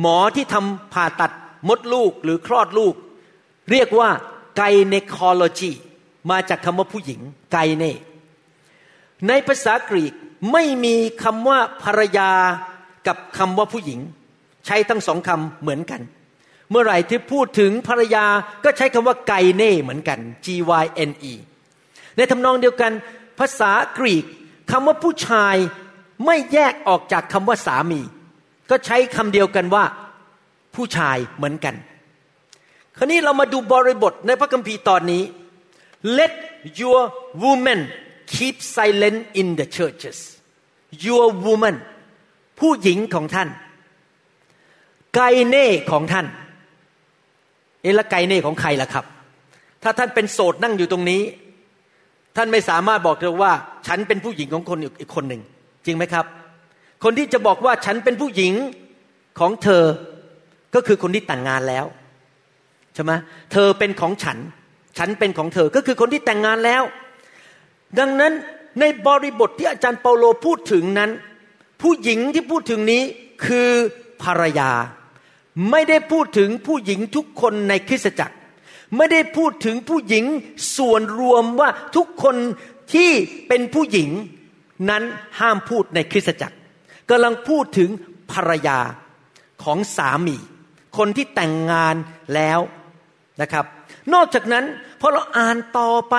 [0.00, 1.32] หมอที่ทำผ่าตัด
[1.68, 2.94] มดลูกหรือคลอดลูก
[3.70, 4.10] เรียกว่า
[4.56, 5.72] ไกเนคโลจี
[6.30, 7.20] มาจากคำว่าผู้หญิง
[7.52, 7.84] ไกเน
[9.28, 10.12] ในภาษากรีก
[10.52, 12.30] ไม่มีคำว่าภรรยา
[13.06, 14.00] กับคำว่าผู้หญิง
[14.66, 16.00] ใช้ทั้งสองคำเหมือนกัน
[16.70, 18.26] เมื่อไหร่ที่พูดถึงภรรยา
[18.64, 20.46] ก็ใช้คำว่าไกเน่เหมือนกัน G
[20.82, 21.34] Y N E
[22.16, 22.92] ในทำนองเดียวกัน
[23.38, 24.24] ภาษากรีก
[24.70, 25.56] คำว่าผู้ชาย
[26.24, 28.00] ไม่แยกออกจากคำว่าสามี
[28.70, 29.84] ก็ใช้คำเดียวกันว่า
[30.74, 31.74] ผู้ชายเหมือนกัน
[32.98, 35.22] คราวนี้เรามาดูบริบทในพระคัมภีร์ตอนนี้
[36.18, 36.32] let
[36.80, 37.00] your
[37.42, 37.80] woman
[38.34, 40.18] keep silent in the churches
[41.06, 41.76] your woman
[42.60, 43.48] ผู้หญิงของท่าน
[45.14, 46.26] ไกเน่ของท่าน
[47.82, 49.04] เอละไกเน่ของใครล่ะครับ
[49.82, 51.22] ถ้าท่านเป็นโสดนั่งอยู่ตรงนี้
[52.36, 53.52] ท่านไม่สามารถบอกเลยว่า
[53.86, 55.42] ฉันเป็นผู้หญิงของคนอีกคนหนึ่ง
[55.86, 56.26] จริงไหมครับ
[57.04, 58.52] คนที่จะบอกว่าฉันเป็นผู้หญิง
[59.38, 59.84] ของเธอ
[60.74, 61.84] ก็คือคนที่แต่งงานแล้ว
[62.94, 63.12] ใช่ไหม
[63.52, 64.38] เธอเป็นของฉัน
[64.98, 66.82] ฉันเป็นของเธอ ก็คือคนที่แต่งงานแล้ว
[67.98, 68.32] ดังนั้น
[68.80, 71.10] ในบริบทที่อาจารย์เปาโลพูดถึงนั้น
[71.82, 73.02] ผู้หญิงที่พูดถึงนี้
[73.46, 73.70] คือ
[74.22, 74.70] ภรรยา
[75.70, 78.36] ไม่ได้พูดถึงผู้หญิงทุกคนในคริสตจักร
[78.96, 80.24] ไม่ได้พูดถึงผู้หญิง
[80.76, 82.36] ส่วนรวมว่าทุกคน
[82.94, 83.10] ที่
[83.48, 84.10] เป็นผู้หญิง
[84.90, 85.02] นั้น
[85.40, 86.56] ห้ามพูดในคริสตจักร
[87.10, 87.90] กำลังพูดถึง
[88.32, 88.78] ภรรยา
[89.64, 90.36] ของสามี
[90.96, 91.94] คนที่แต่งงาน
[92.34, 92.60] แล้ว
[93.40, 93.64] นะครับ
[94.14, 94.64] นอกจากนั้น
[95.00, 96.16] พอเราอ่านต่อไป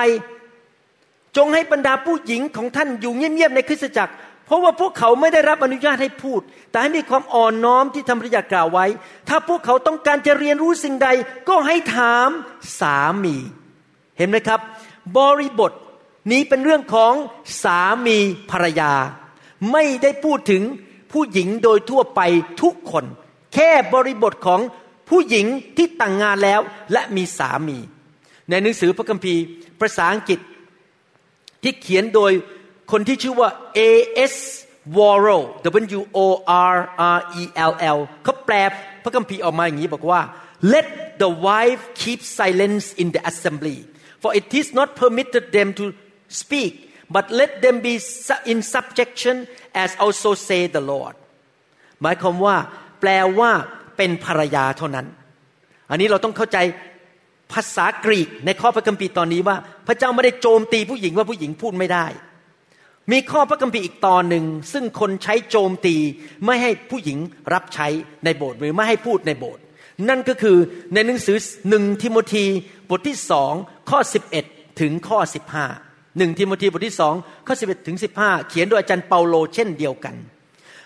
[1.36, 4.14] จงให้บรรดาผู้หญิงของท่านอยู่เงียบๆในคริสตจักร
[4.46, 8.86] เพราะว่าพวกเขาไม่ได้รับอนุญาตให้พูด แต่ให้มีความอ่อนน้อมที่ธรรมริยากล่าวไว้
[9.28, 11.08] ถ้าพวกเขาต้องการจะเรียนรู้สิ่งใด
[11.48, 12.28] ก็ให้ถาม
[12.80, 13.36] สามี
[14.18, 14.60] เห็นไหมครับ
[15.16, 15.72] บริบท
[16.30, 17.12] นี้เป็นเรื่องของ
[17.62, 18.18] สามี
[18.50, 18.92] ภรรยา
[19.72, 20.62] ไม่ได้พูดถึง
[21.12, 22.20] ผู้หญิงโดยทั่วไป
[22.62, 23.04] ทุกคน
[23.54, 24.60] แค่บริบทของ
[25.08, 26.60] ผู้หญิงที่แต่งงานแล้ว
[26.92, 27.78] และมีสามี
[28.48, 29.42] ในหนังสือพระคัมภีร์
[29.80, 30.40] ภาษาอังกฤษ
[31.62, 32.32] ที่เขียนโดย
[32.92, 34.34] คนที่ชื่อว่า A.S.
[34.96, 35.44] Warrell
[35.98, 36.26] W O
[36.74, 36.76] R
[37.16, 38.54] R E L L เขาแปล
[39.04, 40.20] พระคัมภีร์ออกมาอย่างนี้บอกว่า
[40.72, 40.86] let
[41.22, 43.78] the wife keep silence in the assembly
[44.22, 45.84] for it is not permitted them to
[46.40, 46.72] speak
[47.14, 47.94] but let them be
[48.52, 49.36] in subjection
[49.82, 51.14] as also say the Lord
[52.02, 52.56] หมายความว่า
[53.00, 53.50] แปลว่า
[53.96, 55.06] เป็นภรรยาเท่านั้น
[55.90, 56.58] อันนี้เราต้องเข้าใจ
[57.52, 62.06] ภาษากรีกในข้อพระคัมภีร์ตอนนี้ว่า พระเจ้าไม่ได้โจมตีผู้หญิงว่าผู้หญิงพูดไม่ได้
[63.12, 65.96] มีข้อพระคัมภีร์อีกตอนหนึ่ง ซึ่งคนใช้โจมตี
[66.46, 67.18] ไม่ให้ผู้หญิง
[67.54, 67.88] รับใช้
[68.24, 69.62] ในโบสถ์หรือไม่ให้พูดในโบสถ์
[70.08, 70.56] นั่นก็คือ
[70.94, 72.44] ในหนังสือหนึ่งทิโมธี
[72.90, 73.52] บทที่สอง
[73.90, 73.98] ข้อ
[74.40, 75.18] 11 ถึงข้อ
[75.56, 75.87] 15
[76.18, 77.14] หนึ่งทิโมธีบทที่สอง
[77.46, 80.14] ข้อ11ถึง15เขียนโดยอาจารย์เปาโลเช่นเดียวกัน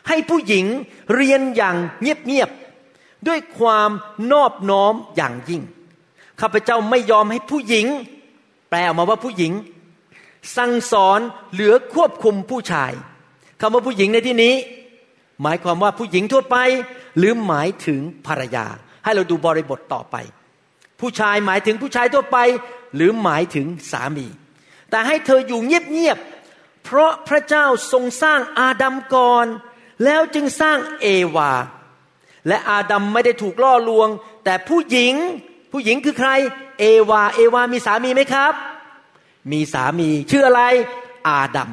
[0.08, 0.64] ให้ผู้หญิง
[1.14, 3.90] เรียนอย่างเงียบๆด้วยความ
[4.32, 5.62] นอบน้อมอย่างยิ่ง
[6.40, 7.86] ข้าพเจ้าไม่ยอมให้ผู้หญิง
[8.70, 9.52] แปลออกมาว่าผู้หญิง
[10.56, 11.20] สั่งสอน
[11.52, 12.92] เหลือควบคุมผู้ชาย
[13.60, 14.54] คำว่าผู้หญิงในที่นี้
[15.42, 16.56] หมายความว่าผู้หญิงทั่วไป
[17.18, 18.66] หรือหมายถึงภรรยา
[19.04, 20.16] ให้เราดูบริบทต่อไป
[21.00, 22.38] ผู้ชายหมายถึงผู้ชายทั่วไป
[22.94, 24.26] หรือหมายถึงสามี
[24.92, 29.46] แต่ให้เธออยู่เงียบๆเพราะพระเจ้าทรงสร้างอาดัมก่อน
[30.04, 31.52] แล้วจึงสร้างเอวา
[32.48, 34.08] และอาดัมไม่ได้ถูกล่อลวง
[34.44, 35.14] แต่ผู้หญิง
[35.72, 36.30] ผู้หญิงคือใคร
[36.78, 38.52] เอวา เอวามีสามีไหมครับ
[39.52, 40.62] มีสามีชื่ออะไร
[41.28, 41.70] อาดัม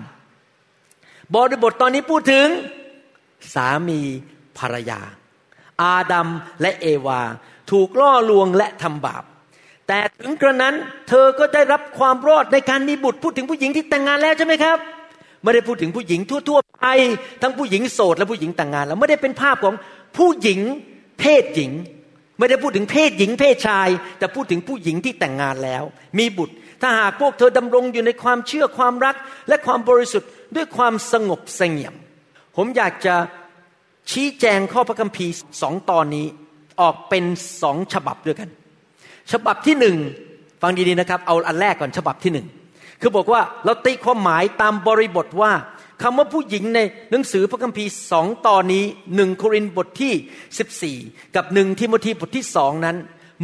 [1.33, 2.47] บริบทตอนนี้พูดถึง
[3.53, 3.99] สามี
[4.57, 5.01] ภรรยา
[5.83, 6.27] อาดัม
[6.61, 7.21] และเอวา
[7.71, 9.23] ถูกล่อลวงและทำบาป
[9.89, 10.75] แต่ถึงกระนั้น
[11.09, 14.77] เธอก็ได้รับความรอดในการมีบุตรพูดถึงผู้หญิงที่แต่งงานแล้วใช่ไหมครับ
[15.43, 16.85] ไม่ได้พูดถึงผู้หญิงทั่ว ๆ ไป
[17.41, 19.75] ทั้งผู้หญิงโสดและผู้หญิงแต่งงาน แล้วไม่ได้เป็นภาพของ
[20.17, 20.59] ผู้หญิง
[21.19, 21.71] เพศหญิง
[22.37, 25.83] ไม่ได้พูดถึงเพศหญิงเพศชาย แต่พูดถึงผู้หญิงที่แต่งงานแล้ว
[26.19, 29.15] มีบุตร ถ้าหากพวกเธอดำรงอยู่ในความเชื่อความรัก
[29.47, 31.93] และความบริสุทธิ์ด้วยความสงบเสงี่ยม
[32.55, 33.15] ผมอยากจะ
[34.11, 36.27] ชี้แจงข้อพระคัมภีร์สองตอนนี้
[36.81, 37.23] ออกเป็น
[37.61, 38.49] สองฉบับด้วยกัน
[39.31, 39.97] ฉบับที่หนึ่ง
[40.61, 42.47] ฟังดีๆนะครับ เอาอันแรกก่อนฉบับที่หนึ่ง
[43.01, 45.51] คือบอกว่าเราตีความหมายตามบริบทว่า
[46.01, 46.79] คำว่าผู้หญิงใน
[47.11, 48.83] หนังสือพระคัมภีร์สองตอนนี้
[49.15, 52.97] หนึ่งโครินบทที่ 14 กับหนึ่งทิโมธีบทที่สองนั้น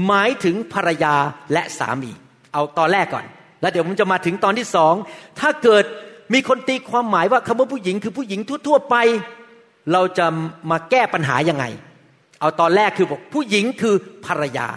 [0.08, 1.16] หมายถึงภรรยา
[1.54, 2.12] และสามี
[2.54, 3.26] เอาตอนแรกก่อน
[3.62, 4.94] แล้วเดี๋ยวผมจะมาถึงตอนที่สอง
[5.40, 5.86] ถ้าเกิด
[6.34, 8.96] มีคนตีความหมายว่าคำว่าผู้หญิงคือผู้หญิงทั่วๆไป
[9.92, 10.26] เราจะ
[10.72, 11.66] มาแก้ปัญหายังไง
[12.42, 13.96] เอาตอนแรกคือบอกผู้หญิงคือ
[14.26, 14.68] ภรรยา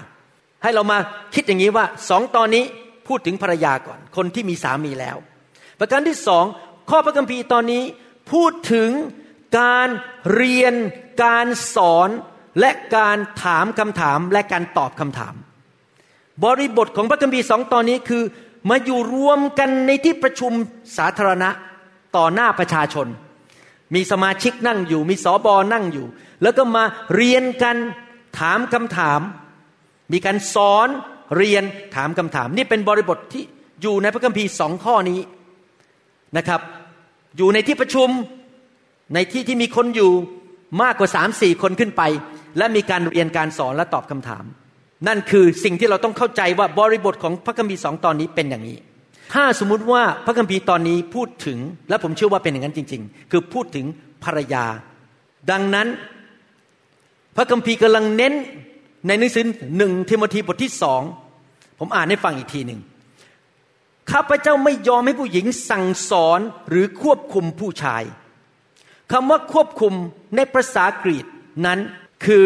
[0.62, 0.98] ให้เรามา
[1.34, 2.64] คิดอย่างนี้ว่าสองตอนนี้
[3.08, 5.16] พูดถึงภรรยาก่อน คนที่มีสามีแล้ว
[5.78, 6.44] ประการที่สอง
[6.90, 7.82] ข้อพระคัมภีร์ตอนนี้
[8.32, 8.90] พูดถึง
[9.60, 9.88] การ
[10.34, 10.74] เรียน
[11.24, 12.08] การสอน
[12.60, 15.34] และการถามคำถามและการตอบคำถาม
[16.44, 18.22] บริบทของพระคัมภีร์สองตอนนี้คือ
[18.70, 20.52] มาอยู่รวมกันในที่ประชุม
[20.96, 21.50] สาธารณะ
[22.16, 23.06] ต่อหน้าประชาชน
[23.94, 26.06] มีสมาชิกนั่งอยู่ มีสอบอนั่งอยู่
[26.42, 27.76] แล้วก็มาเรียนกัน
[28.38, 29.20] ถามคำถาม
[30.12, 30.88] มีการสอน
[31.36, 31.62] เรียน
[31.96, 33.44] ถามคำถาม นี่เป็นบริบทที่
[33.82, 35.20] อยู่ในพระคัมภีร์สองข้อนี้
[36.36, 36.60] นะครับ
[37.36, 38.08] อยู่ในที่ประชุม
[39.14, 40.12] ในที่ที่มีคนอยู่
[40.82, 42.02] มากกว่าสามสี่คนขึ้นไป
[42.58, 44.44] และมีการเรียนการสอนและตอบคำถาม
[45.06, 48.78] นั่นคือสิ่งที่เราต้องเข้าใจว่าบริบทของพระคัมภีร์สองตอนนี้เป็นอย่างนี้
[49.34, 53.86] ถ้าสมมุติว่าพระคัมภีร์ตอนนี้พูดถึง และผมเชื่อว่าเป็นอย่างนั้นจริง ๆ คือพูดถึง
[54.24, 54.64] ภรรยา
[55.50, 55.88] ดังนั้น
[57.36, 58.34] พระคัมภีร์กำลังเน้น
[59.08, 59.44] ในหนังสือ
[59.76, 61.02] หนึ่งเทโมธีบทที่สอง
[61.78, 62.80] ผมอ่านให้ฟังอีกทีหนึ่ง
[64.10, 68.02] ข้าพเจ้าไม่ยอมให้ผู้หญิงสั่งสอนหรือควบคุมผู้ชาย
[69.12, 69.94] คำว่าควบคุม
[70.36, 71.26] ในภาษากรีก
[71.66, 71.78] นั้น
[72.24, 72.44] คือ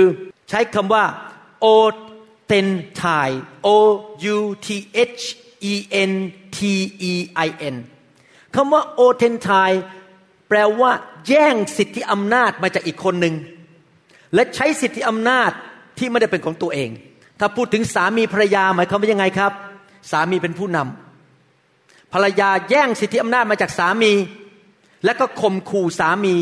[0.48, 1.04] ใช้คำว่า
[1.64, 1.66] o
[2.50, 2.68] t e n
[3.02, 3.28] t i
[3.66, 3.68] o
[4.36, 4.68] u t
[5.20, 5.24] h
[5.72, 5.74] e
[6.10, 6.12] n
[6.56, 6.58] t
[7.12, 7.14] e
[7.46, 7.76] i n
[8.54, 9.70] คำว่า o t e n t i
[10.48, 10.92] แปลว่า
[11.28, 13.34] แย่งสิทธิอำนาจมาจากอีกคนหนึ่ง
[14.34, 15.50] และใช้สิทธิอำนาจ
[15.98, 16.90] ที่ไม่ได้เป็นของตัวเอง
[17.40, 19.52] ถ้าพูดถึงสามีภรรยาหมายความว่ายังไงครับ
[20.10, 24.12] สามีเป็นผู้นำภรรยาแย่งสิทธิอำนาจมาจากสามี
[25.04, 26.34] และก็ข่มขู่สามี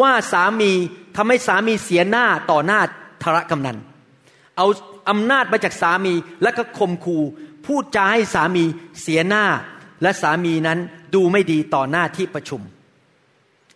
[0.00, 0.70] ว่าสามี
[1.16, 2.80] ทำให้สามีเสียหน้าต่อหน้า
[3.22, 3.78] ธรกำนัน
[4.56, 4.66] เอา
[5.10, 7.22] อำนาจมาจากสามีแล้วก็ข่มขู่
[7.66, 8.64] พูดจาให้สามี
[9.00, 9.44] เสียหน้า
[10.02, 10.78] และสามีนั้น
[11.14, 12.60] ดูไม่ดีต่อหน้าที่ประชุม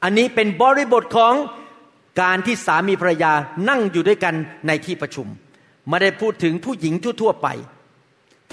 [0.02, 1.34] อันนี้เป็นบริบทของ
[2.20, 3.32] การที่สามีภรรยา
[3.68, 4.34] นั่งอยู่ด้วยกัน
[4.66, 5.26] ในที่ประชุม
[5.88, 7.48] ไม่ได้พูดถึงผู้หญิงทั่วๆไป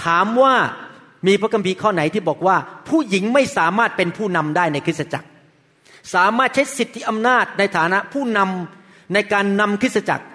[0.03, 0.55] ถามว่า
[1.27, 2.57] มีพระคัมภีร์ข้อไหนที่บอกว่า
[2.89, 5.27] ผู้หญิงไม่สามารถเป็นผู้นำได้ในคริสตจักร
[6.13, 10.25] สามารถใช้สิทธิอำนาจในฐานะผู้นำในการนำคริสตจักร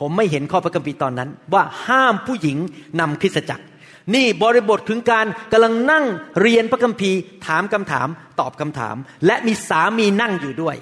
[0.00, 2.58] ผมไม่เห็นข้อพระคัมภีร์ตอนนั้น ว่าห้ามผู้หญิง
[3.00, 3.64] นำคริสตจักร
[4.14, 6.04] นี่บริบทถึงการกำลังนั่ง
[6.40, 8.08] เรียนพระคัมภีร์ ถามคำถาม
[8.40, 10.76] ตอบคำถาม และมีสามีนั่งอยู่ด้วย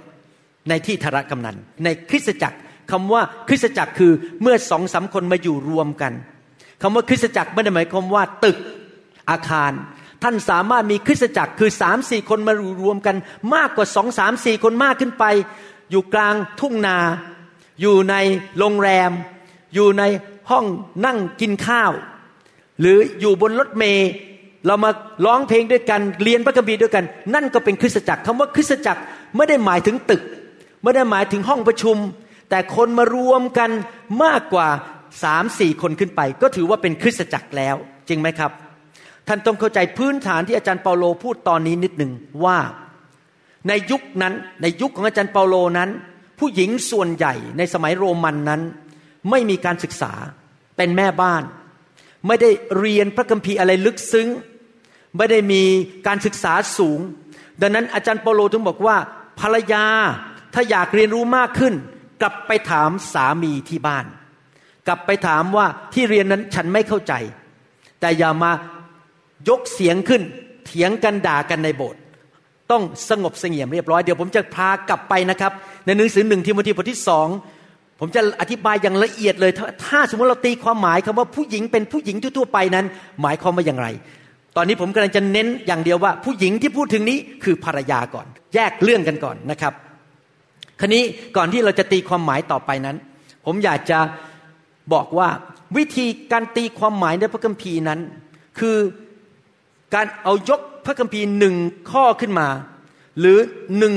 [0.69, 2.59] ในที่ธารกำนัน ในคริสตจักร
[2.91, 6.13] คำว่าคริสตจักรคือเมื่อสองสาคนมาอยู่รวมกัน
[6.83, 8.59] คำว่าคริสตจักรไม่ได้หมายความว่าตึก
[9.31, 9.73] อาคาร
[10.23, 12.53] ท่านสามารถมีคริสตจักรคือสามสี่คนมา
[12.83, 13.17] รวมกัน
[13.55, 15.25] มากกว่าสองสามสี่คนมากขึ้นไป
[15.91, 16.99] อยู่กลางทุ่งนา
[17.81, 18.15] อยู่ใน
[18.59, 19.11] โรงแรม
[19.75, 20.03] อยู่ใน
[20.51, 20.65] ห้อง
[21.05, 21.93] นั่งกินข้าว
[22.81, 24.11] หรืออยู่บนรถเมล์
[24.67, 24.91] เรามา
[25.25, 27.05] ร้องเพลงด้วยกันเรียนพระคัมภีร์ด้วยกัน
[27.35, 29.03] นั่นก็เป็นคริสตจักรคำว่าคริสตจักร
[29.37, 30.23] ไม่ได้หมายถึงตึก
[30.83, 31.97] ไม่ได้หมายถึงห้องประชุม
[32.51, 33.71] แต่คนมารวมกัน
[34.25, 34.69] มากกว่า
[35.23, 37.77] สามสี่คนขึ้นไป ก็ถือว่าเป็นคริสตจักรแล้ว
[38.09, 38.53] จริงไหมครับ
[39.29, 42.13] ท่านต้องเข้าใจพื้นฐานที่อาจารย์เปาโลพูดตอนนี้นิดหนึ่ง
[42.45, 42.59] ว่า
[43.69, 45.91] ในยุคนั้นในยุคของอาจารย์เปาโลนั้น
[46.39, 48.61] ผู้หญิงส่วนใหญ่ในสมัยโรมันนั้น
[49.31, 50.13] ไม่มีการศึกษา
[50.77, 51.43] เป็นแม่บ้าน
[52.27, 54.29] ไม่ได้เรียนพระคัมภีร์อะไรลึกซึ้ง
[55.17, 55.63] ไม่ได้มี
[56.07, 57.01] การศึกษาสูง
[57.61, 58.97] ดังนั้นอาจารย์เปาโลถึงบอกว่า
[59.41, 59.85] ภรรยา
[60.55, 61.75] ถ้าอยากเรียนรู้มากขึ้น
[62.21, 64.05] กลับไปถามสามีที่บ้าน
[64.87, 67.13] กลับไปถามว่าที่เรียนนั้นฉันไม่เข้าใจ
[68.01, 68.51] แต่อย่ามา
[69.49, 70.23] ยกเสียงขึ้น
[70.67, 72.01] เถียงกันด่ากันในโบสถ์
[72.71, 75.53] ต้องสงบเสงี่ยมเรียบร้อยเดี๋ยวผมจะพากลับไปนะครับ
[75.87, 77.29] ในหนังสือหนึ่งทิโมธีบทที่สอง
[78.01, 79.53] ผมจะอธิบายอย่างละเอียดเลย
[79.87, 82.87] ถ้าสมมติเราตีความหมายคำว่าผู้หญิงเป็นผู้หญิงทั่วไปนั้น
[83.23, 83.89] หมายความว่าอย่างไร
[84.57, 89.73] ตอนนี้ผมกำลังจะเน้นอย่างเดียวว่า ผู้หญิงที่พูดถึงนี้คือภรรยาก่อน แยกเรื่องกันก่อนนะครับ
[90.81, 91.03] ครนี้
[91.37, 92.97] ก่อนที่เราจะตีความหมายต่อไปนั้น
[93.45, 93.99] ผมอยากจะ
[94.93, 95.29] บอกว่า
[95.77, 98.01] วิธีการตีความหมายในพระคัมภีร์นั้น
[98.59, 98.77] คือ
[99.95, 101.55] การเอายกพระคัมภีร์หนึ่ง
[101.91, 102.49] ข้อขึ้นมา
[103.21, 103.39] หรือ
[103.79, 103.95] หนึ่ง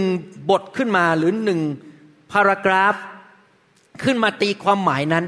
[0.49, 1.59] บทขึ้นมาหรือหนึ่ง
[2.31, 2.95] พารากราฟ
[4.03, 5.25] ขึ้นมาตีความหมายนั้น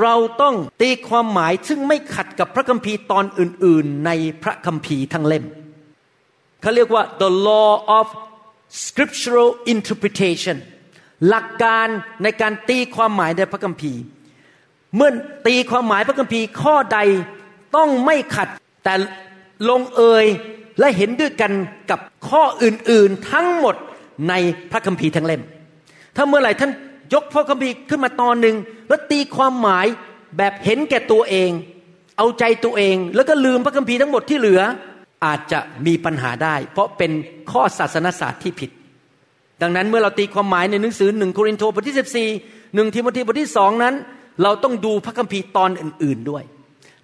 [0.00, 4.10] เราต้องตีความหมายซึ่งไม่ขัดกับพระคัมภีร์ตอนอื่น ๆ ใน
[4.42, 5.44] พระคัมภีร์ทั้งเล่ม
[6.60, 8.06] เขาเรียกว่า the law of
[8.84, 10.56] scriptural interpretation
[11.28, 11.86] หลักการ
[12.22, 14.00] ในการตีความหมายในพระคัมภีร์
[14.96, 15.10] เมื่อ
[15.46, 16.98] ตีความหมายพระคัมภีร์ข้อใด
[17.76, 18.48] ต้องไม่ขัด
[18.84, 18.94] แต่
[19.70, 20.26] ลงเอย
[20.78, 21.52] และเห็นด้วยกัน
[21.90, 23.76] กับข้ออื่นๆทั้งหมด
[24.28, 24.34] ใน
[24.70, 25.42] พระคัมภีร์ทั้งเล่ม
[26.16, 26.70] ถ้าเมื่อไหร่ท่าน
[27.14, 28.56] ยกพระคัมภีร์ขึ้นมาตอนหนึ่ง
[28.88, 29.86] แล้วตีความหมาย
[30.38, 31.50] แบบเห็นแก่ตัวเอง
[32.18, 34.62] เอาใจตัวเอง แล้วก็ลืมพระคัมภีร์ทั้งหมดที่เหลือ
[35.24, 37.12] อาจจะมีปัญหาได้ เพราะเป็น
[37.50, 38.70] ข้อศาสนศาสตร์ที่ผิด
[39.62, 42.28] ดังนั้นเมื่อเราตีความหมายในหนังสือหนึ่งโครินธ์บทที่สิบสี่
[42.74, 43.94] หนึ่งทิโมธีบทที่สองนั้น
[44.42, 46.42] เราต้องดูพระคัมภีร์ตอนอื่น ๆด้วย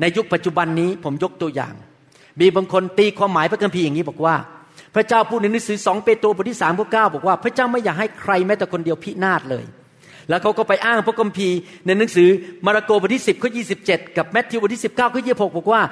[0.00, 1.74] ในยุคปัจจุบันนี้ผมยกตัวอย่าง
[2.40, 4.36] มีบางคนตีความหมายพระคัมภีร์อย่างนี้บอกว่า
[4.94, 9.64] พระเจ้าพูดในหนังสือสองเปโตรบทที่สามข้อเก้าบอกว่าพระเจ้าไม่อยากให้ใครแม้แต่คนเดียวพินาศเลย
[10.28, 11.56] แล้วเขาก็ไปอ้างพระคัมภีร์
[11.86, 12.28] ในหนังสือ
[12.66, 15.82] มาระโกบทที่สิบข้อยี่สิบเจ็ดกับแมทธิวบทที่สิบเก้าข้อยี่หกบอกว่า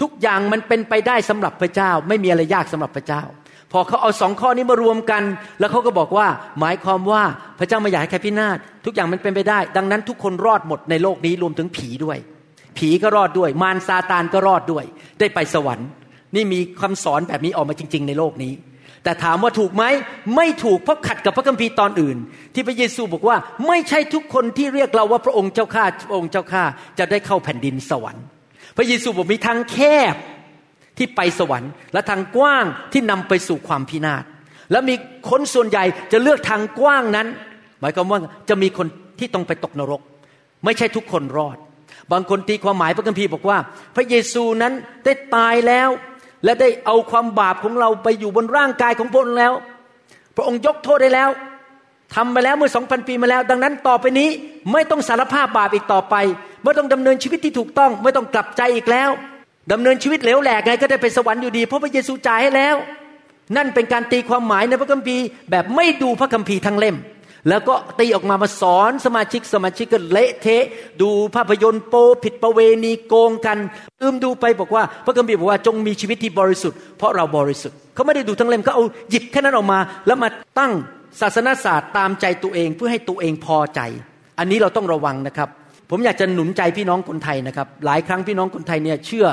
[0.00, 3.22] ทุกอย่างมันเป็นไปได้สำหรับพระเจ้า ไม่มีอะไรยากสำหรับพระเจ้า
[3.72, 5.22] พอเขาเอาสองข้อนี้มารวมกัน
[5.58, 6.26] แล้วเขาก็บอกว่า
[6.60, 7.22] หมายความว่า
[7.58, 12.18] พระเจ้าไม่อยากให้ใครพินาศทุกอย่างมันเป็นไปได้ ดังนั้นทุกคนรอดหมดในโลกนี้รวมถึงผีด้วย
[12.78, 14.84] ผีก็รอดด้วย มารซาตานก็รอดด้วย
[15.20, 15.88] ได้ไปสวรรค์
[16.34, 18.52] นี่มีคำสอนแบบนี้ออกมาจริง ๆ ในโลกนี้
[19.04, 19.84] แต่ถามว่าถูกไหม
[20.36, 22.16] ไม่ถูกเพราะขัดกับพระคัมภีร์ตอนอื่น
[22.54, 26.64] ที่พระเยซูบอกว่า ไม่ใช่ทุกคนที่เรียกเราว่าพระองค์เจ้าข้าพระองค์เจ้าข้า
[26.98, 28.24] จะได้เข้าแผ่นดินสวรรค์
[28.78, 29.78] พระเยซูบอกมีทางแค
[30.12, 30.14] บ
[30.98, 34.24] ที่ไปสวรรค์ และทางกว้างที่นำไปสู่ความพินาศ
[34.70, 34.94] แล้วมี
[35.30, 37.26] คนส่วนใหญ่จะเลือกทางกว้างนั้น
[37.80, 38.86] หมายความว่าจะมีคน
[39.18, 40.00] ที่ต้องไปตกนรก
[40.64, 41.56] ไม่ใช่ทุกคนรอด
[42.12, 43.58] บางคนตีความหมายพระคัมภีร์บอกว่า
[43.96, 44.72] พระเยซูนั้น
[45.04, 45.88] ได้ตายแล้ว
[46.44, 49.52] และได้เอาความบาปของเราไปอยู่บนร่างกายของพระองค์แล้ว
[50.36, 51.30] พระองค์ยกโทษได้แล้ว
[52.14, 54.28] ทำไปแล้วเมื่อสองพันปีมาแล้ว ดังนั้นต่อไปนี้
[54.72, 56.14] ไม่ต้องสารภาพบาปอีกต่อไป
[56.64, 59.10] ไม่ต้องดำเนินชีวิตที่ถูกต้อง ไม่ต้องกลับใจอีกแล้ว
[59.72, 62.76] ดำเนินชีวิตเหลวแหลกไงก็ได้ไปสวรรค์อยู่ดี เพราะพระเยซูจ่ายให้แล้ว
[63.56, 66.96] นั่นเป็นการตีความหมายในพระคัมภีร์แบบไม่ดูพระคัมภีร์ทั้งเล่ม
[67.48, 70.64] แล้วก็ตีออกมามาสอนสมาชิกสมาชิกก็เละเทะ
[71.02, 71.94] ดูภาพยนตร์โป
[72.24, 73.58] ผิดประเวณีโกงกัน
[74.00, 80.72] อืมดูไปบอกว่า พระคัมภีร์บอกว่าจงมีชีวิตที่บริสุทธิ์เพราะเราบริสุทธิ์เขาไม่ได้ดูทั้งเล่มเขาเอาหยิบแค่นั้นออกมา แล้วมาตั้ง
[81.20, 83.80] ศาสนาศาสตร์ตามใจตัวเองเพื่อให้ตัวเองพอใจ
[84.38, 85.48] อันนี้เราต้องระวังนะครับ
[85.90, 89.26] ผมอยากจะหนุนใจพี่น้องคนไทยนะครับ หลายครั้งพี่น้องคนไทยเนี่ยเชื่อ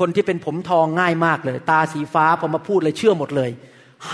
[0.00, 3.50] คนที่เป็นผมทองง่ายมากเลย ตาสีฟ้าพอมาพูดเลยเชื่อหมดเลย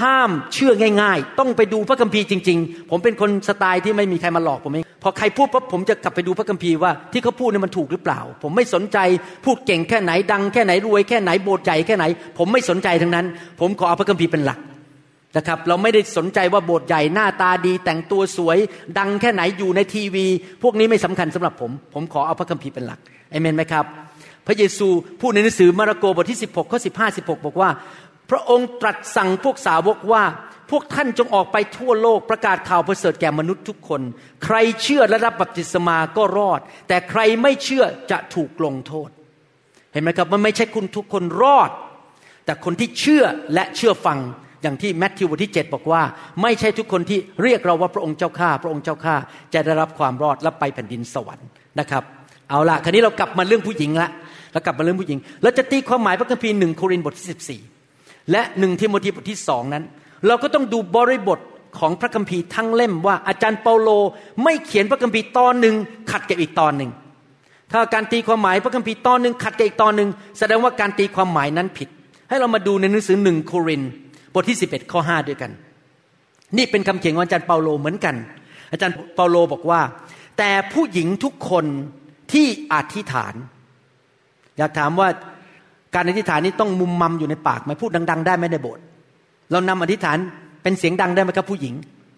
[0.00, 0.72] ห้ามเชื่อ
[1.02, 8.98] ง่าย ๆ ต้องไปดูพระคัมภีร์จริง ๆ ผมเป็นคนสไตล์ที่ไม่มีใครมาหลอกผมเองพอใครพูดปั๊บผมจะกลับไปดูพระคัมภีร์ว่าที่เขาพูดเนี่ยมันถูกหรือเปล่า ผมไม่สนใจ
[9.44, 12.04] พูดเก่งแค่ไหนดัง แค่ไหนรวยแค่ไหนโบสถ์ใหญ่แค่ไหน
[12.38, 13.26] ผมไม่สนใจทั้งนั้น
[13.60, 14.58] ผมขอเอาพระคัมภีร์เป็นหลัก
[15.36, 18.58] นะครับเราไม่ได้สนใจว่าโบสถ์ใหญ่หน้าตาดี แต่งตัวสวย
[18.98, 20.26] ดังแค่ไหนอยู่ในทีวี
[20.62, 23.84] พวกนี้ไม่สำคัญสำหรับผม ผมขอเอาพระคัมภีร์เป็นหลักเอเมนไหมครับ
[24.46, 24.88] พระเยซู
[25.20, 27.70] พูดในหนังสือมาระโกบทที่ 16ข้อ15 16 บอกว่า
[28.30, 30.24] พระองค์ตรัสสั่งพวกสาวกว่า
[30.70, 34.00] พวกท่านจงออกไปทั่วโลกประกาศข่าวประเสริฐแก่มนุษย์ทุกคน
[34.44, 39.08] ใครเชื่อและรับบัพติศมาก็รอด แต่ใครไม่เชื่อจะถูกลงโทษ
[39.92, 41.70] เห็นไหมครับมันไม่ใช่คุณทุกคนรอด
[42.44, 44.18] แต่คนที่เชื่อและเชื่อฟัง
[44.66, 46.02] อย่างที่แมทธิวบทที่ 7 บอกว่า
[46.42, 49.14] ไม่ใช่ทุกคนที่เรียกเราว่าพระองค์เจ้าข้าพระองค์เจ้าข้า
[49.54, 51.48] จะได้รับความรอดและไปแผ่นดินสวรรค์
[51.80, 52.02] นะครับ
[52.50, 54.08] เอาละคราวนี้เรากลับมาเรื่องผู้หญิงละ
[54.52, 59.84] เรากลับมาเรื่องผู้หญิงเราจะตีความหมายพระคัมภีร์หนึ่งโครินธ์บทที่ 14 และหนึ่งทิโมธีบทที่สองนั้น
[60.26, 61.38] เราก็ต้องดูบริบท
[61.78, 63.88] ของพระคัมภีร์ทั้งเล่มว่าอาจารย์เปาโล
[64.42, 65.74] ไม่เขียนพระคัมภีร์ตอนหนึ่ง
[66.10, 66.90] ขัดกับอีกตอนหนึ่ง
[67.72, 71.88] ถ้าการตีความหมายพระคัมภีร์ตอนหนึ่งขัดกับอีกตอนหนึ่งแสดงว่าการตีความหมายนั้นผิด
[72.28, 73.90] ให้เรามาดูในหนังสือหนึ่งโครินธ์
[74.36, 75.50] บทที่ 11 ข้อ 5 ด้วยกัน
[76.56, 78.14] นี่เป็นคำเขียนของอาจารย์เปาโลเหมือนกัน
[78.72, 79.80] อาจารย์เปาโลบอกว่า
[80.38, 81.64] แต่ผู้หญิงทุกคน
[82.32, 83.34] ที่อธิษฐาน
[84.58, 85.08] อยากถามว่า
[85.94, 88.82] การอธิษฐานนี้ต้องมุมมัมอยู่ในปากไหมพูดดัง ๆ ได้ไหมในโบสถ์
[89.50, 90.18] เรานำอธิษฐาน
[90.62, 91.74] เป็นเสียงดังได้ไหมครับผู้หญิง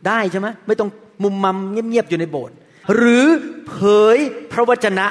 [0.06, 0.90] ได้ใช่ไหมไม่ต้อง
[1.24, 2.54] มุมมัมเงียบๆอยู่ในโบสถ์
[2.96, 3.26] หรือ
[3.68, 3.74] เผ
[4.14, 4.16] ย
[4.52, 5.06] พระวจนะ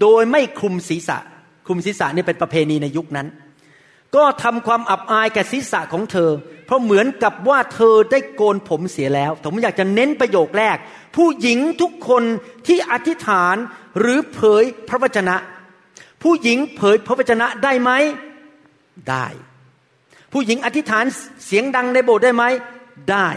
[0.00, 1.18] โดยไม่คลุมศีรษะ
[1.66, 3.26] คลุมศีรษะนี่เป็นประเพณีในยุคนั้น
[4.16, 6.30] ก็ทำความอับอายแก่ศีรษะของเธอ
[6.66, 10.76] เพราะเหมือนกับว่าเธอได้โกนผมเสียแล้ว ผมอยากจะเน้นประโยคแรก
[11.16, 12.22] ผู้หญิงทุกคน
[12.66, 13.56] ที่อธิษฐาน
[13.98, 15.36] หรือเผยพระวจนะ
[16.22, 17.90] ผู้หญิงเผยพระวจนะได้ไหม
[19.10, 19.26] ได้
[20.32, 21.04] ผู้หญิงอธิษฐาน
[21.46, 22.44] เสียงดังในโบสถ์ได้ไหม
[23.10, 23.28] ได้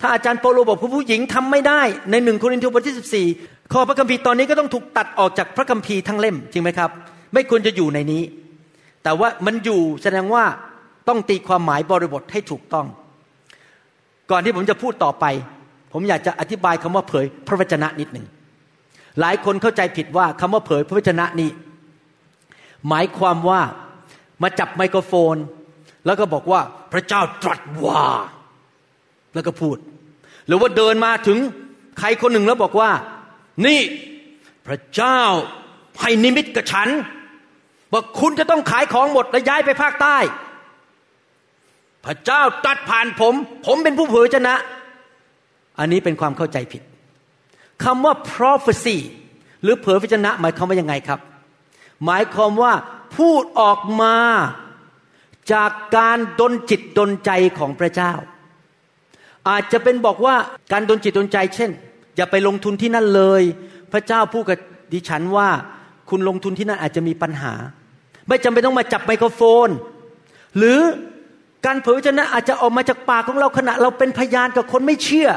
[0.00, 3.26] ถ้าอาจารย์โปโลบอกผู้หญิงทำไม่ได้ ในหนึ่งโครินธ์บทที่สิบสี่
[3.72, 6.90] ข้อพระคัมภีร์ตอนนี้ก็ต้องถูกตัดออกจากพระคัมภีร์ทั้งเล่มจริงไหมครับ
[7.34, 8.22] ไม่ควรจะอยู่ในนี้
[9.04, 10.44] แต่ว่ามันอยู่แสดงว่า
[11.08, 12.86] ต้องตีความหมายบริบทให้ถูกต้อง
[14.30, 15.24] ก่อนที่ผมจะพูดต่อไป
[15.92, 18.26] ผมอยากจะอธิบายคำว่าเผยพระวจนะนิดหนึ่ง
[19.20, 21.50] หลายคนเข้าใจผิดว่าคำว่าเผยพระวจนะนี้
[22.88, 23.60] หมายความว่า
[24.42, 25.36] มาจับไมโครโฟน
[26.06, 26.60] แล้วก็บอกว่า
[26.92, 28.04] พระเจ้าตรัสว่า
[29.34, 29.76] แล้วก็พูด
[30.46, 31.38] หรือว่าเดินมาถึง
[31.98, 32.90] ใครคนหนึ่งแล้วบอกว่า
[33.66, 33.80] นี่
[34.66, 35.20] พระเจ้า
[36.00, 36.88] ให้นิมิตกับฉัน
[37.94, 40.18] ว่าคุณจะต้องขายของหมดและย้ายไปภาคใต้
[42.04, 43.34] พระเจ้าตัดผ่านผม
[43.66, 44.54] ผมเป็นผู้เผยชนะ
[45.78, 46.82] อันนี้เป็นความเข้าใจผิด
[47.84, 48.96] คำว่า prophecy
[49.62, 51.20] หรือเผยพระชนะ หมายความว่ายังไงครับ
[52.04, 52.72] หมายความว่า
[53.16, 54.16] พูดออกมา
[55.52, 58.12] จากการดนจิตดนใจของพระเจ้า
[59.48, 60.34] อาจจะเป็นบอกว่า
[60.72, 61.70] การดนจิตดนใจ เช่น
[62.16, 63.42] อย่าไปลงทุนที่นั่นเลย
[63.92, 64.58] พระเจ้าพูดกับ
[64.92, 65.48] ดิฉันว่า
[66.10, 67.54] คุณลงทุนที่นั่นอาจจะมีปัญหา
[68.28, 69.68] ไม่จำเป็นต้องมาจับไมโครโฟน
[70.56, 70.80] หรือ
[71.66, 75.28] การเผยพระชนะอาจจะออกมาจากปากของเราขณะ เราเป็นพยานกับคนไม่เชื่อ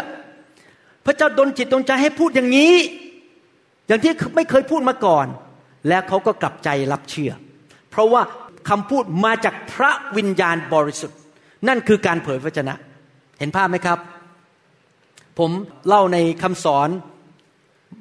[1.06, 2.76] พระเจ้าดลจิตดลใจให้พูดอย่างนี้
[3.88, 5.28] อย่างที่ไม่เคยพูดมาก่อน
[5.88, 7.32] แล้วเขาก็กลับใจรับเชื่อ
[7.92, 8.22] เพราะว่า
[8.70, 11.18] คำพูดมาจากพระวิญญาณบริสุทธิ์
[11.68, 12.76] นั่นคือการเผยพระชนะ
[13.40, 14.00] เห็นภาพไหมครับ
[15.40, 15.52] ผม
[15.88, 16.90] เล่าในคำสอน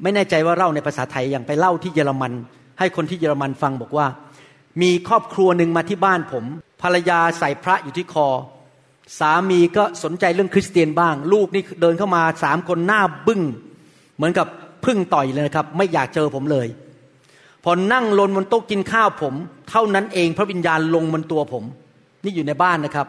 [0.02, 2.32] ไม่แน่ใจว่าเล่าในภาษาไทยอย่างไปเล่าที่เยอรมัน
[2.78, 4.06] ให้คนที่เยอรมันฟังบอกว่า
[4.82, 6.44] มีครอบครัวหนึ่งมาที่บ้านผม
[6.82, 8.28] ภรรยาใส่พระอยู่ที่คอ
[9.18, 13.42] สามีก็สนใจเรื่องคริสเตียนบ้าง ลูกนี่เดินเข้ามาสามคนหน้าบึ้ง
[14.16, 14.46] เหมือนกับ
[14.84, 16.66] พึ่งต่อยเลยครับ ไม่อยากเจอผมเลย
[17.64, 19.34] พอนั่งลนบนโต๊ะกินข้าวผม
[19.70, 21.64] เท่านั้นเองพระวิญญาณลงบนตัวผม
[22.24, 23.06] นี่อยู่ในบ้านนะครับ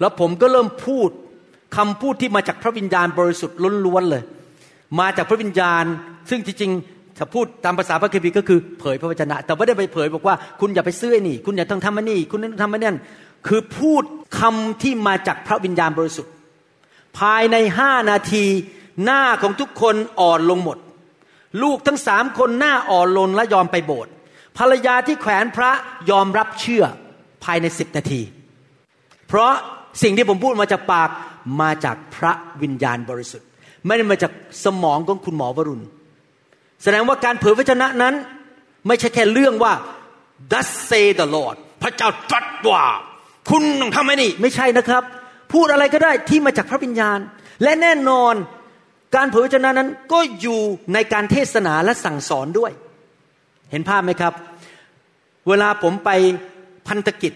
[0.00, 1.10] แล้วผมก็เริ่มพูด
[1.76, 4.22] คำพูดที่มาจากพระวิญญาณบริสุทธิ์ล้วนๆเลย
[5.00, 5.84] มาจากพระวิญญาณ
[6.30, 12.96] ซึ่งจริงๆ ถ้าพูดตามภาษาพระคัมภีร์ก็คือเผยพระวจนะ แต่ไม่ได้ไปเผยบอกว่าคุณอย่าไปซื้อนี่ คุณอย่าต้องทำมันนี่คุณต้องทำมันนั่น
[13.46, 14.02] คือพูด
[14.38, 16.32] คำที่มาจากพระวิญญาณบริสุทธิ์
[17.18, 18.44] ภายในห้านาที
[19.04, 20.78] หน้าของทุกคนอ่อนลงหมด
[21.62, 24.12] ลูกทั้งสามคนหน้าอ่อนลงและยอมไปโบสถ์
[24.58, 25.70] ภรรยาที่แขวนพระ
[26.10, 26.84] ยอมรับเชื่อ
[27.44, 28.20] ภายในสิบนาที
[29.28, 29.52] เพราะ
[30.02, 31.10] สิ่งที่ผมพูดมาจากปาก
[31.60, 33.48] มาจากพระวิญญาณบริสุทธิ์
[33.86, 34.32] ไม่ได้มาจาก
[34.64, 35.84] สมองของคุณหมอวรุณ
[36.82, 38.14] แสดงว่าการเผยพระชนะนั้น
[38.86, 39.72] ไม่ใช่แค่เรื่องว่า
[40.52, 42.84] thus say the Lord พระเจ้าตรัสว่า
[43.50, 45.02] คุณต้องทำไอ้นี่ ไม่ใช่นะครับ
[45.52, 47.18] พูดอะไรก็ได้ที่มาจากพระวิญญาณ
[47.62, 48.34] และแน่นอน
[49.16, 50.60] การเผยพระชนะนั้นก็อยู่
[50.94, 52.72] ในการเทศนาและสั่งสอนด้วย
[53.70, 54.32] เห็นภาพไหมครับ
[55.48, 56.10] เวลาผมไป
[56.88, 57.32] พันธกิจ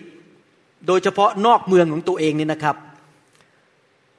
[0.86, 2.76] โดยเฉพาะนอกเมืองของตัวเองนี่นะครับ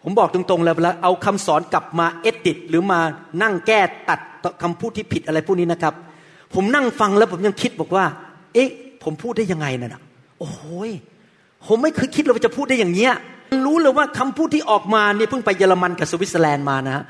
[0.04, 3.00] ผมบอกตรงๆเลยเวลาเอาคำสอนกลับมาเอดิตหรือมา
[3.42, 4.20] นั่งแก้ตัด
[4.64, 5.94] คำพูดที่ผิดอะไรพวกนี้นะครับ
[6.54, 8.06] ผมนั่งฟังแล้วผมยังคิดบอกว่า
[8.54, 8.70] เอ๊ะ
[9.04, 10.02] ผมพูดได้ยังไงนะ่ะ
[10.40, 10.62] โอ้โห
[11.68, 13.14] ผมไม่เคยคิดเลยว่าจะพูดได้อย่างเงี้ย
[13.66, 17.04] รู้เลยว่าคำพูดที่ออกมาเนี่ยเพิ่งไปเยอรมันกับสวิตเซอร์แลนด์มานะ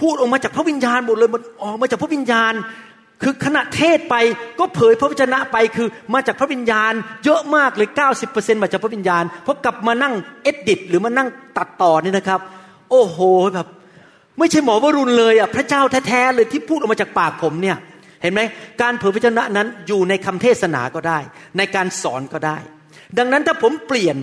[0.00, 2.52] พูดออกมาจากพระวิญญาณหมดเลยมันออกมาจากพระวิญญาณ
[3.22, 4.14] คือขณะเทศไป
[4.58, 6.92] ก็เผยพระวจนะไปคือมาจากพระวิญญาณ
[7.24, 7.88] เยอะมากเลย
[8.24, 11.28] 90%มาจากพระวิญญาณพอกลับมานั่งเอดดิตหรือมานั่ง
[11.58, 12.40] ตัดต่อนี่นะครับ
[12.90, 13.18] โอ้โห
[13.54, 13.68] แบบ
[14.38, 17.76] ไม่ใช่หมอวรุณเลยอะพระเจ้าแท้ๆเลยที่พูดออกมาจากปากผมเนี่ย
[18.22, 18.40] เห็นไหม
[18.82, 21.18] การเผยพระวจนะนั้นอยู่ในคำเทศนาก็ได้
[21.58, 22.58] ในการสอนก็ได้
[23.18, 24.16] ดังนั้นถ้าผมเปลี่ยน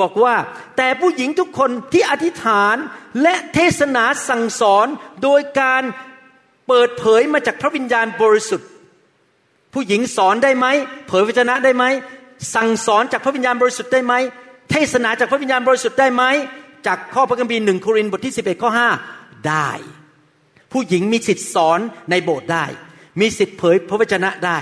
[0.00, 0.34] บอกว่า
[0.76, 2.76] แต่ผู้หญิงทุกคนที่อธิษฐาน
[3.22, 4.86] และเทศนาสั่งสอน
[5.22, 5.82] โดยการ
[6.68, 8.68] เปิดเผยมาจากพระวิญญาณบริสุทธิ์
[9.74, 10.66] ผู้หญิงสอนได้ไหม
[11.08, 11.84] เผยพระชนะได้ไหม
[12.54, 14.14] สั่งสอนจากพระวิญญาณบริสุทธิ์ได้ไหม
[14.70, 16.24] เทศนาจากพระวิญญาณบริสุทธิ์ได้ไหม
[16.86, 19.13] จากข้อพระคัมภีร์หนึ่งโครินธ์บทที่11ข้อ5
[19.48, 19.68] ได้
[20.72, 21.80] ผู้หญิงมีสิทธิ์สอน
[22.10, 22.64] ในโบสถ์ได้
[23.20, 24.58] มีสิทธิ์เผยพระวจนะได้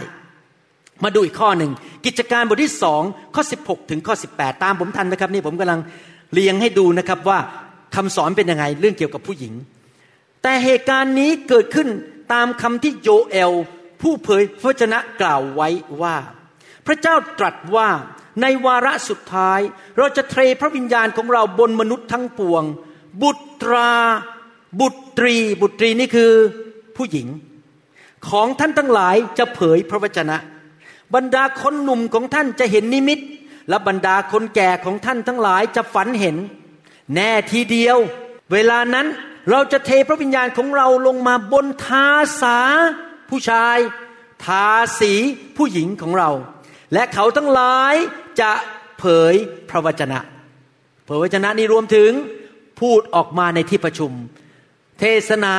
[1.04, 1.72] มาดูอีกข้อหนึ่ง
[2.06, 3.02] กิจการบทที่สอง
[3.34, 5.80] ข้อ 16 ถึงข้อ 18 ตามผมทันนะครับ นี่ผมกำลัง
[6.32, 7.38] เรียงให้ดูนะครับว่า
[7.94, 9.54] คำสอนเป็นยังไงเรื่องเกี่ยวกับผู้หญิง
[10.42, 11.88] แต่เหตุการณ์นี้เกิดขึ้น
[12.32, 13.52] ตามคำที่โยเอล
[14.02, 15.68] ผู้เผยพระชนะกล่าวไว้
[16.02, 16.16] ว่า
[16.86, 17.88] พระเจ้าตรัสว่า
[18.42, 19.60] ในวาระสุดท้าย
[19.98, 22.64] เราจะเทพระวิญญาณของเราบนมนุษย์ทั้งปวง
[23.22, 23.30] บุ
[23.62, 23.92] ตรา
[24.80, 26.32] บุตรีบุตรีนี่คือ
[26.96, 27.28] ผู้หญิง
[28.28, 30.36] ของท่านทั้งหลายจะเผยพระวจนะ
[31.14, 33.18] บรรดาคนหนุ่มของท่านจะเห็นนิมิต
[33.68, 36.36] และบรรดาคนแก่ของท่านทั้งหลายจะฝันเห็น
[37.14, 37.96] แน่ทีเดียว
[38.52, 39.06] เวลานั้น
[39.50, 42.06] เราจะเทพระวิญญาณของเราลงมาบนทา
[42.40, 42.58] สา
[43.30, 43.78] ผู้ชาย
[44.44, 44.66] ทา
[45.00, 45.12] สี
[45.56, 46.30] ผู้หญิงของเรา
[46.92, 47.94] และเขาทั้งหลาย
[48.40, 48.52] จะ
[48.98, 49.34] เผย
[49.70, 50.18] พระวจนะ
[51.04, 52.10] เผยวจนะนี้รวมถึง
[52.80, 54.12] พูดออกมาในที่ประชุม
[55.01, 55.57] เทศนา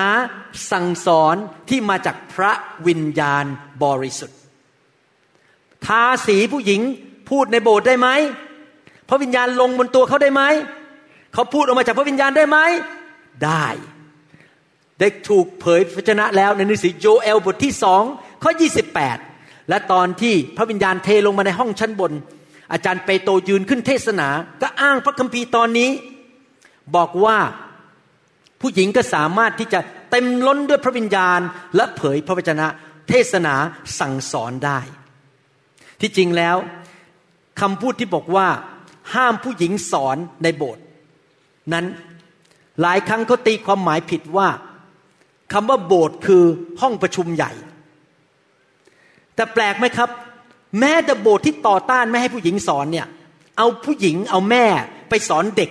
[0.72, 1.36] สั่งสอน
[1.70, 2.52] ที่มาจากพระ
[2.88, 3.46] วิญญาณ
[3.84, 4.40] บริสุทธิ์
[5.86, 6.82] ทาสีผู้หญิง
[7.30, 8.08] พูดในโบสถ์ได้ไหม
[9.10, 10.44] พระวิญญาณลงบนตัวเขาได้ไหม
[11.34, 12.58] เขาพูดออกมาจากพระวิญญาณได้ไหม
[13.46, 13.66] ได้
[15.00, 18.04] ได้ถูกเผยพระชนะแล้วในหนังสือโยเอลบทที่สอง
[18.44, 18.52] ข้อ
[19.10, 22.12] 28 และตอนที่พระวิญญาณเทลงมาในห้องชั้นบน
[22.72, 24.28] อาจารย์เปโตรยืนขึ้นเทศนา
[24.62, 25.90] ก็อ้างพระคัมภีร์ตอนนี้
[26.96, 27.38] บอกว่า
[28.64, 29.80] ผู้หญิงก็สามารถที่จะ
[30.12, 31.40] เต็มล้นด้วยพระวิญญาณ
[31.76, 32.68] และเผยพระวจนะ
[33.10, 33.56] เทศนา
[34.00, 34.80] สั่งสอนได้
[36.02, 36.58] ที่จริงแล้ว
[37.62, 38.48] คำพูดที่บอกว่า
[39.14, 40.84] ห้ามผู้หญิงสอนในโบสถ์
[41.74, 41.86] นั้น
[42.82, 44.48] หลายครั้งเขาตีความหมายผิดว่า
[45.54, 46.44] คำว่าโบสถ์คือ
[46.82, 47.52] ห้องประชุมใหญ่
[49.36, 50.10] แต่แปลกไหมครับ
[50.80, 53.08] แม้แต่โบสถ์ที่ต่อต้านไม่ให้ผู้หญิงสอนเนี่ย
[53.58, 54.66] เอาผู้หญิงเอาแม่
[55.10, 55.70] ไปสอนเด็ก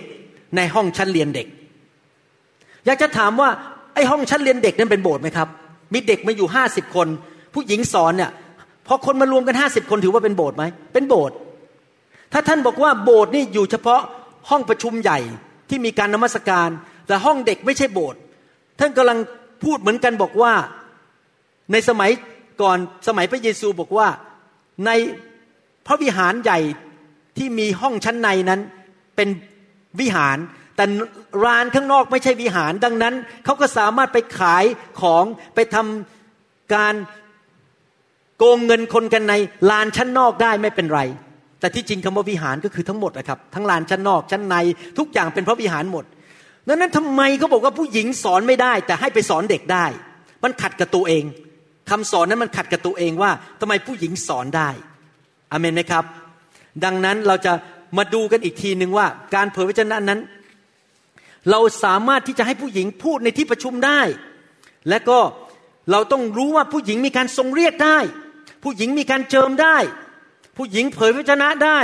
[0.55, 1.47] ในห้องชั้นเรียนเด็ก
[2.85, 3.49] อยากจะถามว่า
[3.95, 5.47] ไอ้ห้องชั้นเรียนเด็กนั้นเป็นโบสถ์ไหมครับ
[5.93, 7.07] มีเด็กมาอยู่ห้าสิบคน
[7.53, 8.31] ผู้หญิงสอนเนี่ย
[8.87, 10.63] พอคนมารวมกันห้าสิบคนถือว่าเป็นโบสถ์ไหม
[10.93, 11.35] เป็นโบสถ์
[12.33, 14.01] ถ้าท่านบอกว่าโบสถ์นี่อยู่เฉพาะ
[14.49, 15.19] ห้องประชุมใหญ่
[15.69, 16.69] ที่มีการนมัสการ
[17.07, 18.19] แต่ห้องเด็กไม่ใช่โบสถ์
[18.79, 19.17] ท่านกำลัง
[19.63, 20.53] พูดเหมือนกันบอกว่า
[21.71, 22.11] ในสมัย
[22.61, 22.77] ก่อน
[23.07, 24.07] สมัยพระเยซูบอกว่า
[24.85, 24.91] ใน
[25.87, 26.59] พระวิหารใหญ่
[27.37, 28.61] ที่มีห้องชั้นในนั้น
[29.15, 29.29] เป็น
[29.99, 30.37] วิหาร
[30.75, 30.85] แต่
[31.45, 33.13] ร้านข้างนอกไม่ใช่วิหารดังนั้น
[33.45, 34.65] เขาก็สามารถไปขาย
[35.01, 36.93] ของไปทำการ
[38.37, 39.33] โกงเงินคนกันใน
[39.69, 41.01] ลานชั้นนอกได้ไม่เป็นไร
[41.59, 44.55] แต่ที่จริงคำว่าวิหารก็คือทั้งหมดนะครับ ทั้งลานชั้นนอกชั้นใน
[44.97, 46.05] ทุกอย่างเป็นพระวิหารหมด
[46.67, 49.85] ดังนั้นทำไมเขาบอกว่าผู้หญิงสอนไม่ได้ แต่ให้ไปสอนเด็กได้
[50.43, 51.23] มันขัดกับตัวเอง
[51.89, 54.69] คำสอนนั้นมันขัดกับตัวเองว่าทำไมผู้หญิงสอนได้
[55.51, 56.03] อเมนไหมครับ
[56.83, 57.53] ดังนั้นเราจะ
[57.97, 59.05] มาดูกันอีกทีหนึ่งว่า
[59.35, 60.19] การเผยพระชนะนั้น
[61.51, 64.01] เราสามารถที่จะให้ผู้หญิงพูดในที่ประชุมได้
[64.89, 65.19] และก็
[65.91, 67.99] เราต้องรู้ว่าผู้หญิงมีการทรงเรียกได้
[68.63, 69.77] ผู้หญิงมีการเจิมได้
[70.57, 71.79] ผู้หญิงเผยพระชนะได้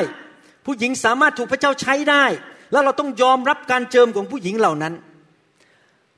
[0.66, 2.26] ผู้หญิงสามารถถูกพระเจ้าใช้ได้
[2.72, 4.93] แล้วเราต้องยอมรับการเจิมของผู้หญิงเหล่านั้น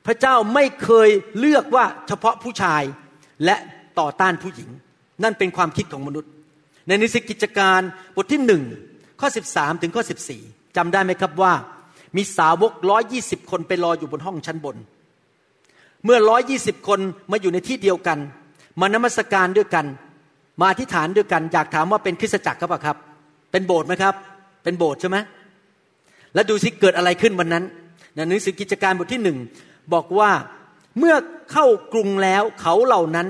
[0.06, 2.82] พระเจ้าไม่เคยเลือกว่าเฉพาะผู้ชาย
[3.44, 3.56] และ
[4.00, 4.70] ต่อต้านผู้หญิง
[5.22, 6.30] นั่นเป็นความคิดของมนุษย์
[6.86, 7.80] ในนิสิกิจการ
[8.16, 8.62] บทที่หนึ่ง
[9.20, 10.02] ข้อ 13 ถึงข้อ
[10.38, 11.52] 14จำได้ไหมครับว่า
[12.16, 14.76] มีสาวกร้อยยี่สิบคนไปรออยู่บนห้องชั้นบน
[16.04, 17.00] เมื่อร้อยยี่สิบคน
[17.30, 18.18] มาอยู่ในที่เดียวกัน
[18.80, 19.86] มานมัสการด้วยกัน
[20.60, 22.96] มาอธิษฐานด้วยกัน อยากถามว่าเป็นคริสตจักรครับครับ
[23.52, 24.14] เป็นโบสถ์ไหมครับ
[24.64, 25.18] เป็นโบสถ์ใช่ไหม
[26.34, 27.64] แล้วดูสิเกิดอะไรขึ้นวันนั้น
[28.14, 29.38] ในหนังสือกิจการบทที่หนึ่ง
[29.94, 30.30] บอกว่า
[30.98, 31.14] เมื่อ
[31.52, 33.28] เข้ากรุงแล้วเขาเหล่านั้น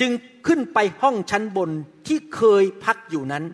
[0.00, 0.10] จึง
[0.46, 1.70] ขึ้นไปห้องชั้นบน
[2.06, 3.44] ที่เคยพักอยู่นั้น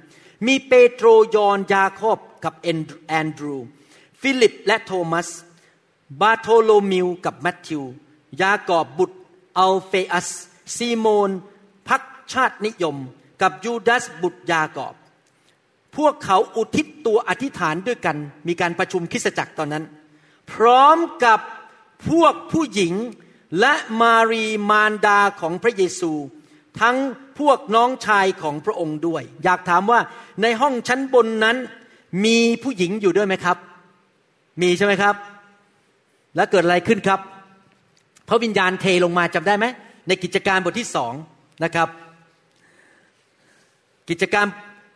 [0.46, 1.06] มีเปโตร
[1.36, 3.56] ยอห์นยากอบกับแอนดรูว์
[4.22, 5.28] ฟิลิปและโทมัส
[6.20, 7.82] บารโธโลมิวกับแมทธิว
[8.40, 9.18] ยากอบบุตร
[9.58, 10.28] อัลเฟอัส
[10.76, 11.30] ซีโมน
[11.88, 12.02] พรรค
[12.32, 12.96] ชาตินิยม
[13.42, 14.94] กับยูดาสบุตรยากอบ
[15.96, 18.16] พวกเขาอุทิศตัวอธิษฐานด้วยกัน
[18.48, 19.84] มีการประชุมคริสจักรตอนนั้น
[20.52, 21.40] พร้อมกับ
[22.08, 22.94] พวกผู้หญิง
[23.60, 26.12] และมารีมารดาของพระเยซู
[26.80, 26.96] ทั้ง
[27.38, 30.00] พวกน้องชายของพระองค์ด้วย อยากถามว่า
[30.42, 31.56] ในห้องชั้นบนนั้น
[32.24, 33.56] มีผู้หญิงอยู่ด้วยไหมครับ
[34.60, 35.14] มีใช่ไหมครับ
[36.36, 37.20] แล้วเกิดอะไรขึ้นครับ
[38.28, 39.66] พระวิญญาณเทลงมาจำได้ไหม
[40.08, 41.12] ในกิจการบทที่สอง
[41.64, 41.88] นะครับ
[44.10, 44.46] กิจการ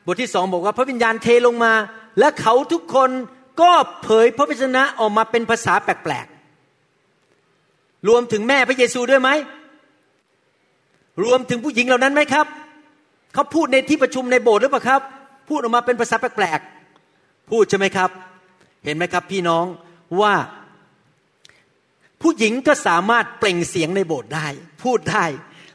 [0.07, 1.73] บทที่สองบอกว่า พระวิญญาณเทลงมา
[2.19, 3.11] และเขาทุกคน
[3.61, 9.31] ก็เผยพระวจนะออกมาเป็นภาษาแปลกๆ รวมถึงแม่พระเยซูด้วยไหม
[11.25, 12.47] รวมถึงผู้หญิงเหล่านั้นไหมครับ
[13.35, 15.01] เขาพูดในที่ประชุมในโบสถ์หรือเปล่าครับ
[15.49, 18.11] พูดออกมาเป็นภาษาแปลกๆ พูดใช่ไหมครับ
[18.87, 19.65] เห็นไหมครับพี่น้อง
[20.21, 20.35] ว่า
[22.23, 24.47] ผู้หญิงก็สามารถเปล่งเสียงในโบสถ์ได้
[24.83, 25.25] พูดได้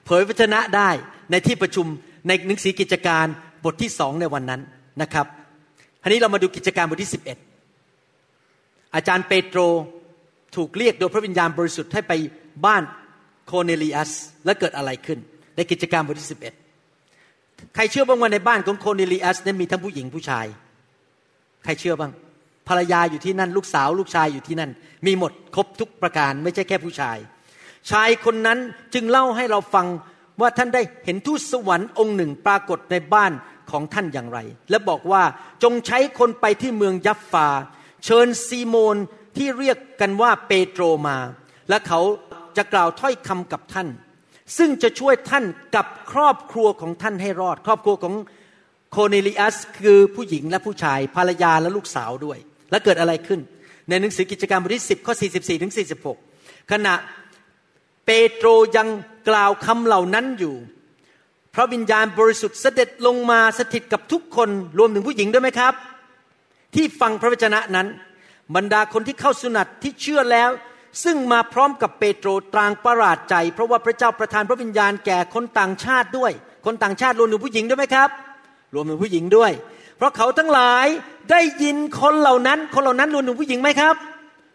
[0.06, 0.90] เผยพระชนะได้
[1.32, 1.86] ในที่ประชุม
[2.28, 3.26] ในหนังสือกิจการ
[3.66, 4.62] บทที่สองในวันนั้น
[5.02, 5.26] นะครับ
[6.02, 7.38] ทีนี้เรามาดูกิจการบทที่สิบเอ็ด
[8.96, 9.60] อาจารย์เปโตร
[10.56, 12.14] ถูกเรียกโดยพระวิญญาณบริสุทธิ์ให้ไป
[12.66, 12.84] บ้าน
[13.46, 14.12] โคเนลีอัส
[14.46, 15.20] และเกิดอะไรขึ้น
[15.56, 16.54] ในกิจการบทที่สิบเอ็ด
[17.76, 20.46] ใครเชื่อบ้างว่าในบ้านของโคเนลีอัสนั้นมีทั้งผู้หญิงผู้ชาย
[21.64, 22.12] ใครเชื่อบ้าง
[22.72, 24.72] ภรรยาอยู่ที่นั่น ลูกสาวลูกชายอยู่ที่นั่น
[25.06, 27.18] มีหมดครบทุกประการไม่ใช่แค่ผู้ชาย
[27.92, 28.60] ชายคนนั้น
[28.94, 29.88] จึงเล่าให้เราฟัง
[30.42, 33.32] ว่าท่านได้เห็นทูตสวรรค์องค์หนึ่งปรากฏในบ้าน
[33.72, 35.24] ของท่านอย่างไร และบอกว่า
[35.64, 37.48] จงใช้คนไปที่เมืองยัฟฟา
[38.06, 38.98] เชิญซีโมน
[39.38, 41.18] ที่เรียกกันว่าเปโตรมา
[41.70, 42.02] และเขา
[42.58, 43.88] จะกล่าวถ้อยคำกับท่าน
[44.58, 45.46] ซึ่งจะช่วยท่าน
[45.76, 48.16] กับครอบครัวของท่านให้รอด ครอบครัวของ
[48.92, 52.40] โคเนลิอัสคือผู้หญิงและผู้ชายภรรยาและลูกสาวด้วย
[52.72, 53.40] และเกิดอะไรขึ้น
[53.90, 55.74] ในหนังสือกิจการบทที่10ข้อ44ถึง
[56.22, 56.94] 46 ขณะ
[58.06, 58.48] เปโตร
[58.78, 58.88] ยัง
[59.30, 60.56] กล่าวคำเหล่านั้นอยู่
[61.56, 64.50] พระวิญญาณบริสุทธิ์เสด็จลงมาสถิตกับทุกคน
[64.80, 65.74] รวมถึงผู้หญิงด้วยไหมครับ
[66.76, 67.88] ที่ฟังพระวจนะนั้น
[68.56, 70.50] บรรดาคนที่เข้าสุนัตที่เชื่อแล้ว
[71.04, 76.32] ซึ่งมาพร้อมกับเปโตรต่างประหลาดใจ เพราะว่าพระเจ้าประทานพระวิญญาณแก่คนต่างชาติด้วย
[76.66, 78.10] คนต่างชาติรวมถึงผู้หญิงด้วยไหมครับ
[78.76, 79.52] รวมถึงผู้หญิงด้วย
[80.02, 80.88] เพราะเขาทั้งหลาย
[81.32, 83.96] ได้ยินคนเหล่านั้น คนเหล่านั้นรวมถึงผู้หญิงไหมครับ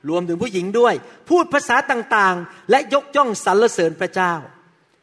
[0.09, 0.95] รวมถึงผู้หญิงด้วย
[1.31, 4.33] พูดภาษาต่างๆ และยกย่องสรรเสริญพระเจ้า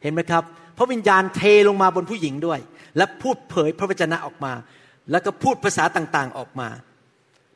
[0.02, 0.42] เห็นไหมครับ
[0.78, 2.60] พระวิญญาณเทลงมาบนผู้หญิงด้วย
[2.96, 4.52] และพูดเผยพระวจนะออกมา
[5.10, 6.68] แล้วก็พูดภาษาต่างๆออกมา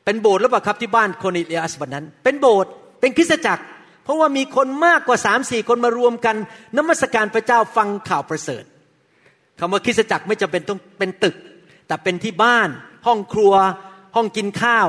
[0.05, 3.63] เป็นโบสถ์หรือเปล่าครับที่บ้านโคนิเลียสวันนั้น เป็นโบสถ์เป็นคริสตจักร
[4.03, 6.35] เพราะว่ามีคนมากกว่าสามสี่คนมารวมกัน
[6.77, 8.63] นมัสการพระเจ้าฟังข่าวประเสริฐ
[9.59, 11.35] คำว่าคริสตจักรไม่จำเป็นต้องเป็นตึก
[11.89, 12.69] แต่เป็นที่บ้าน
[13.07, 13.53] ห้องครัว
[14.15, 14.87] ห้องกินข้าว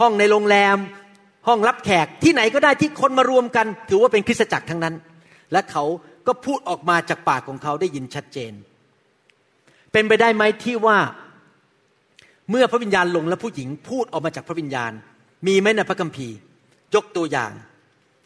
[0.00, 0.76] ห้องในโรงแรม
[1.48, 4.94] ห้องรับแขกที่ไหนก็ได้ที่คนมารวมกัน ถือว่าเป็นคริสตจักรทั้งนั้น
[5.52, 5.84] และเขา
[6.26, 8.52] ก็พูดออกมาจากปากของเขาได้ยินชัดเจน
[9.92, 10.98] เป็นไปได้ไหมที่ว่า
[12.50, 14.92] เมื่อพระวิญญาณลงแล้วผู้หญิงพูดออกมาจากพระวิญญาณ
[15.46, 16.36] มีไหมในพระคัมภีร์
[16.94, 17.52] ยกตัวอย่าง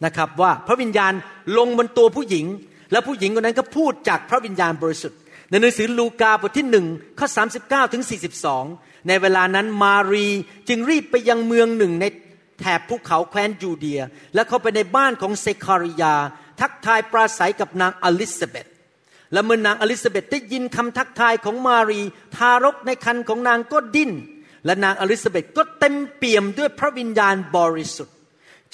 [0.05, 1.13] นะครับว่าพระวิญญาณ
[1.57, 2.45] ลงบนตัวผู้หญิง
[2.91, 5.19] แล้วผู้หญิงคนนั้นก็พูดจากพระวิญญาณบริสุทธิ์
[5.51, 6.87] ในหนังสือลูกาบทที่หนึ่ง
[7.19, 7.43] ข้อสา
[7.93, 8.03] ถึง
[8.53, 10.27] 42 ในเวลานั้นมารี
[10.67, 12.05] จึงรีบไปยังเมืองหนึ่งใน
[12.59, 14.01] แถบภูเขาแคว้นยูเดีย
[14.33, 16.15] และเข้าไปในบ้านของเซคาริยา
[16.59, 18.67] ทักทายปราศัยกับนางอลิซาเบธ
[19.33, 22.01] และเมื่อนางอลิซาเบธได้ยินคำทักทายของมารี
[22.35, 24.11] ทารกในคันของนางก็ดิ้น
[24.65, 28.15] และนางอลิซาเบธก็เต็มเปี่ยมด้วยพระวิญญาณบริสุทธิ์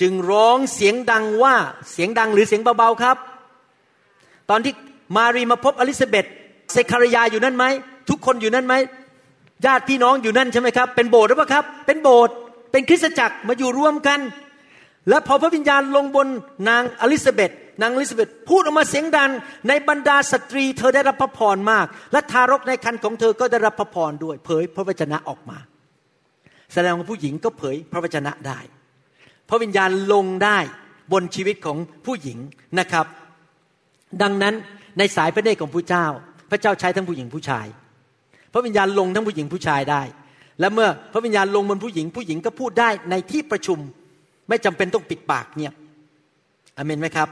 [0.01, 1.55] จึงร้องเสียงดังว่า
[1.91, 3.17] เสียงดังหรือเสียงเบาๆครับ
[4.49, 4.73] ตอนที่
[5.17, 6.25] มารีมาพบอลิซาเบธ
[6.71, 7.65] เซคารยาอยู่นั่นไหม
[8.09, 8.75] ทุกคนอยู่นั่นไหม
[9.65, 12.35] ญาติพี่น้องอยู่นั่นใช่ไหมครับ เป็นโบสถ์หรือเปล่าครับ เป็นโบสถ์
[12.71, 14.19] เป็นคริสตจักรมาอยู่ร่วมกัน
[15.09, 16.27] และพอพระวิญญาณลงบน
[16.69, 17.51] นางอลิซาเบธ
[17.81, 19.31] นางอลิซาเบธพูดออกมาเสียงดัง
[19.67, 25.57] ในบรรดาสตรี เธอได้รับพระพรมาก และทารกในครรภ์ของเธอก็ได้รับพระพรด้วย เผยพระวจนะออกมา
[26.73, 28.59] แสดงว่าผู้หญิงก็เผยพระวจนะได้
[29.49, 30.59] พระวิญญาณลงได้
[31.11, 32.37] บนชีวิตของผู้หญิง
[32.79, 33.05] นะครับ
[34.21, 34.55] ดังนั้น
[34.97, 36.07] ในสายพระเนตรของพระเจ้า
[36.49, 37.67] พระเจ้าใช้ทั้งผู้หญิงผู้ชาย
[38.53, 40.01] พระวิญญาณลงทั้งผู้หญิงผู้ชายได้
[40.59, 43.79] และเมื่อพระวิญญาณลงบนผู้หญิงผู้หญิงก็พูดได้ในที่ประชุม
[44.49, 45.75] ไม่จำเป็นต้องปิดปากเงียบ
[46.77, 47.29] อเมนไหมครับ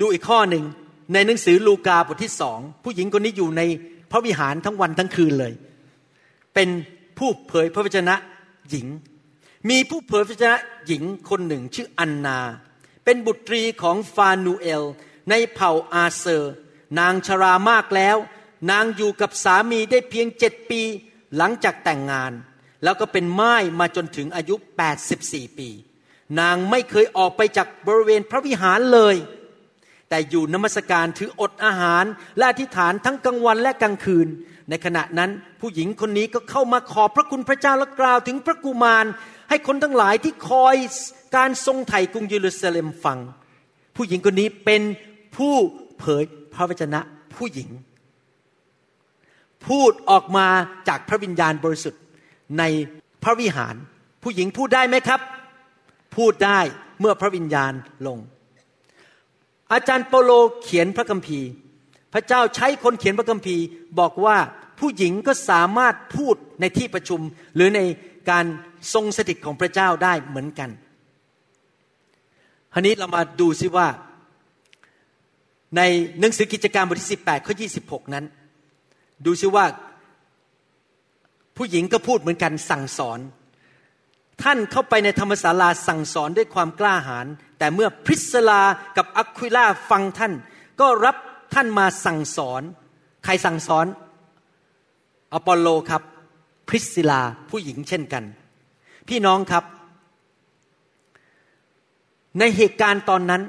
[0.00, 0.64] ดูอีกข้อหนึ่ง
[1.12, 3.62] ในหนังสือลูกาบทที่สองผู้หญิงคนนี้อยู่ใน
[4.10, 5.52] พระวิหารทั้งวันทั้งคืนเลย
[6.54, 6.68] เป็น
[7.18, 8.14] ผู้เผยพระวจนะ
[8.70, 8.86] หญิง
[9.70, 10.56] มีผู้เผยพระวจนะ
[10.86, 12.38] หญิงคนหนึ่งชื่ออันนา
[13.04, 14.82] เป็นบุตรีของฟานูเอล
[15.30, 16.54] ในเผ่าอาเซอร์
[16.98, 18.16] นางชรามากแล้ว
[18.70, 20.82] นางอยู่กับสามีได้เพียงเจ็ดปี
[21.36, 22.32] หลังจากแต่งงาน
[22.84, 24.54] แล้วก็เป็นไม้มาจนถึงอายุ
[25.06, 25.68] 84 ปี
[26.40, 29.16] นางไม่เคยออกไปจากบริเวณพระวิหารเลย
[30.08, 32.04] แต่อยู่นมัสการถืออดอาหาร
[32.36, 34.28] และอธิษฐานทั้งกลางวันและกลางคืน
[34.68, 35.30] ในขณะนั้น
[35.60, 39.04] ผู้หญิงคนนี้ก็เข้ามาขอบพระคุณพระเจ้าและกล่าวถึงพระกุมาร
[39.48, 40.76] ให้คนทั้งหลายที่คอย
[41.36, 43.18] การทรงไถ่กรุงเยรูซาเล็มฟัง
[43.96, 44.82] ผู้หญิงคนนี้เป็น
[45.36, 45.54] ผู้
[45.98, 46.24] เผย
[46.54, 47.00] พระวจนะ
[47.34, 47.68] ผู้หญิง
[49.66, 50.46] พูดออกมา
[50.88, 52.02] จากพระวิญญาณบริสุทธิ์
[52.58, 52.62] ใน
[53.22, 53.74] พระวิหาร
[54.22, 55.20] ผู้หญิงพูดได้ไหมครับ
[56.16, 56.58] พูดได้
[57.00, 57.72] เมื่อพระวิญญาณ
[58.06, 58.18] ลง
[59.72, 60.30] อาจารย์เปโล
[60.62, 61.48] เขียนพระคัมภีร์
[62.12, 63.64] พระเจ้าใช้คนเขียนพระคัมภีร์
[63.98, 64.36] บอกว่า
[64.80, 67.20] ผู้หญิงก็สามารถพูดในที่ประชุม
[67.54, 67.80] หรือใน
[68.30, 68.44] การ
[68.94, 70.70] ทรงสถิตของพระเจ้าได้เหมือนกัน
[72.72, 73.86] ทีนี้เรามาดูซิว่า
[75.76, 75.82] ใน
[76.20, 77.54] หนังสือกิจการบทที่18ข้อ
[77.84, 78.24] 26 นั้น
[79.24, 79.64] ดูซิว่า
[81.56, 83.18] ผู้หญิงก็พูดเหมือนกันสั่งสอน
[84.42, 87.26] ท่านเข้าไปในธรรมศาลาสั่งสอนด้วยความกล้าหาญ
[87.58, 88.62] แต่เมื่อพริสลา
[88.96, 90.32] กับอัควิล่าฟังท่าน
[90.80, 91.16] ก็รับ
[91.54, 92.62] ท่านมาสั่งสอน
[93.24, 93.86] ใครสั่งสอน
[95.34, 96.02] อปอลโลครับ
[96.68, 98.24] พริสซิลาผู้หญิงเช่นกัน
[99.08, 99.64] พี่น้องครับ
[102.38, 103.42] ในเหตุการณ์ตอนนั้น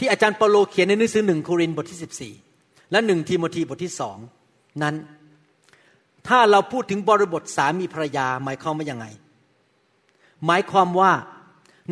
[0.00, 4.16] ที่อาจารย์เปโลเขียนในหนังสือหนึ่งโครินธ์บทที่ 14 และหนึ่งทีโมธีบทที่สอง
[4.82, 4.94] นั้น
[6.28, 9.06] ถ้าเราพูดถึงบริบทสามีภรรยาหมายความว่ายังไง
[10.46, 11.12] หมายความว่า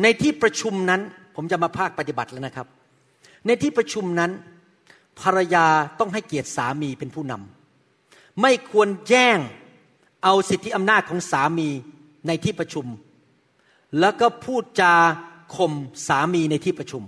[0.01, 1.01] ในที่ประชุมนั้น
[1.35, 2.67] ผมจะมาภาคปฏิบัติแล้วนะครับ
[3.47, 4.31] ในที่ประชุมนั้น
[5.21, 5.65] ภรรยา
[5.99, 9.39] ต้องให้เกียรติสามีเป็นผู้นำไม่ควรแย่ง
[10.23, 11.69] เอาสิทธิอำนาจของสามี
[12.27, 12.85] ในที่ประชุม
[13.99, 14.93] แล้วก็พูดจา
[15.55, 15.73] ข่ม
[16.07, 17.03] สามีในที่ประชุม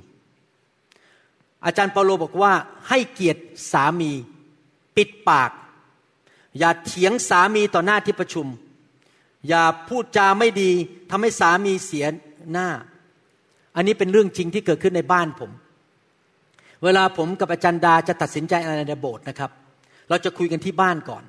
[1.66, 2.54] อาจารย์เปาโลบอกว่า
[2.90, 3.42] ให้เกียรติ
[3.72, 4.12] สามี
[4.96, 5.52] ปิดปาก
[6.60, 8.48] อย่าเถียงสามีต่อหน้าที่ประชุม
[9.48, 10.72] อย่าพูดจาไม่ดี
[11.10, 12.06] ทำให้สามีเสีย
[12.52, 12.70] หน้า
[13.76, 15.52] อันนี้เป็นเรื่องจริงที่เกิดขึ้นในบ้านผม
[16.84, 19.52] เวลาผมกับอาจารย์ดาจะตัดสินใจอะไรในโบสถ์นะครับ
[20.10, 21.24] เราจะคุยกันที่บ้านก่อน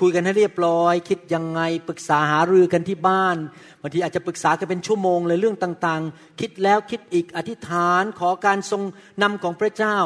[0.00, 3.36] คุยกันให้เรียบร้อย คิดยังไงปรึกษาหารือกันที่บ้าน
[3.80, 8.82] บางทีอาจจะปรึกษากันเป็นชั่วโมงเลยเรื่องต่างๆ คิดแล้วคิดอีกอธิษฐานขอการทรง
[9.22, 9.98] นำของพระเจ้า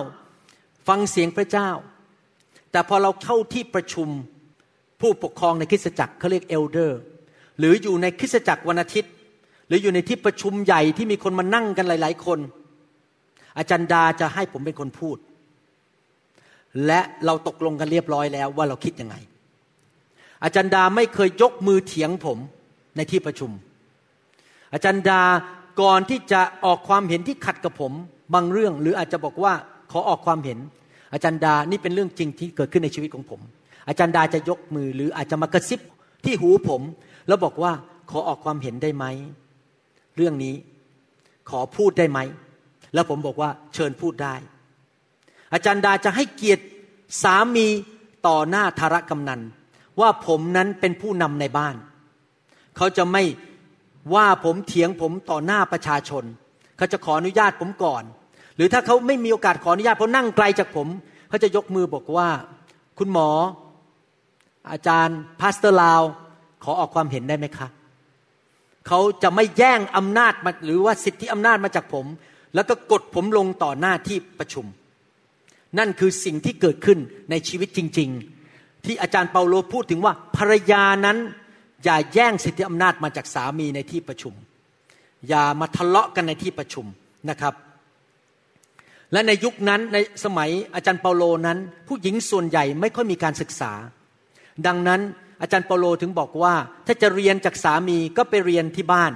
[0.89, 1.71] ฟังเสียงพระเจ้า
[2.73, 4.09] แต่พอเราเข้าที่ประชุม
[5.01, 7.01] ผู้ปกครองในคริสตจักรเขาเรียกเอลเดอร์
[7.59, 9.13] หรืออยู่ในคริสตจักรวันอาทิตย์
[9.69, 12.39] หรืออยู่ในที่ประชุมใหญ่ที่มีคนมานั่งกันหลาย ๆ คน
[13.59, 15.19] อาจารย์ดาจะให้ผมเป็นคนพูด
[16.87, 19.17] และเราตกลงกันเรียบร้อยแล้วว่าเราคิดยังไง
[20.45, 22.39] อาจารย์ดาไม่เคยยกมือเถียงผม
[22.97, 23.51] ในที่ประชุม
[24.73, 25.21] อาจารย์ดา
[25.81, 27.93] ก่อนที่จะออกความเห็นที่ขัดกับผม
[28.35, 29.53] บางเรื่องหรืออาจจะบอกว่า
[29.93, 30.59] ขอออกความเห็น
[31.13, 33.41] อาจารย์ดานี่เป็นเรื่องจริงที่เกิดขึ้นในชีวิตของผม
[33.89, 35.81] อาจารย์ดาจะยกมือหรืออาจจะมากระซิบ
[36.25, 36.83] ที่หูผม
[37.29, 37.73] แล้วบอกว่า
[38.11, 39.05] ขอออกความเห็นได้ไหม
[40.17, 40.55] เรื่องนี้
[41.51, 42.19] ขอพูดได้ไหม
[42.95, 44.35] แล้วผมบอกว่าเชิญพูดได้
[45.53, 46.65] อาจารย์ดาจะให้เกียรติ
[47.23, 47.67] สามี
[48.27, 49.41] ต่อหน้าธารกำนัน
[50.01, 51.77] ว่าผมนั้นเป็นผู้นำในบ้าน
[52.77, 53.23] เขาจะไม่
[54.15, 56.25] ว่าผมเถียงผมต่อหน้าประชาชน
[56.77, 58.03] เขาจะขออนุญาตผมก่อน
[58.57, 60.89] หรือถ้าเขาไม่มีโอกาสขออนุญาตเพราะนั่งไกลจากผม
[61.29, 62.29] เขาจะยกมือบอกว่า
[62.99, 63.29] คุณหมอ
[64.71, 66.03] อาจารย์พาสเตอร์ลาว
[66.65, 67.69] ขอออกความเห็นได้ไหมคะ
[68.87, 72.07] เขาจะไม่แย่งอำนาจมาหรือว่าสิทธิอำนาจมาจากผม
[72.55, 74.67] แล้วก็กดผมลงต่อหน้าที่ประชุม
[75.79, 76.99] นั่นคือสิ่งที่เกิดขึ้น
[77.31, 78.38] ในชีวิตจริง ๆ
[78.85, 81.19] ที่อาจารย์เปาโลพูดถึงว่าภรรยานั้น
[81.85, 84.35] อย่าแย่งสิทธิอำนาจมาจากสามีในที่ประชุม
[85.29, 86.87] อย่ามาทะเลาะกันในที่ประชุม
[87.31, 87.55] นะครับ
[89.13, 91.59] และในยุคนั้นในสมัยอาจารย์เปาโลนั้น
[91.89, 93.73] ผู้หญิงส่วนใหญ่ไม่ค่อยมีการศึกษา
[94.67, 95.01] ดังนั้น
[95.43, 96.55] อาจารย์เปาโลถึงบอกว่า
[96.87, 99.13] ถ้าจะเรียนจากสามีก็ไปเรียนที่บ้าน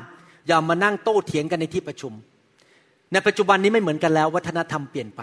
[0.46, 2.12] อย่ามานั่งโต้เถียงกันในที่ประชุม
[3.12, 5.20] ในปัจจุบันนี้ไม่เหมือนกันแล้ว วัฒนธรรมเปลี่ยนไป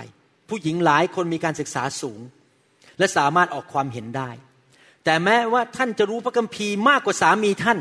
[0.49, 2.19] ผู้หญิงหลายคนมีการศึกษาสูง
[2.99, 4.29] และสามารถออกความเห็นได้
[5.05, 7.79] แต่แม้ว่าท่านจะรู้พระคัมภีร์มากกว่าสามีท่าน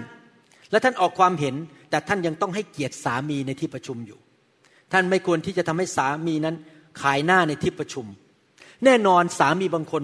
[0.70, 1.54] และท่านออกความเห็น
[1.90, 4.18] แต่ท่านยังต้องให้เกียรติสามีในที่ประชุมอยู่
[4.92, 6.56] ท่านไม่ควรที่จะทำให้สามีนั้น
[7.00, 8.06] ขายหน้าในที่ประชุม
[8.84, 10.02] แน่นอนสามีบางคน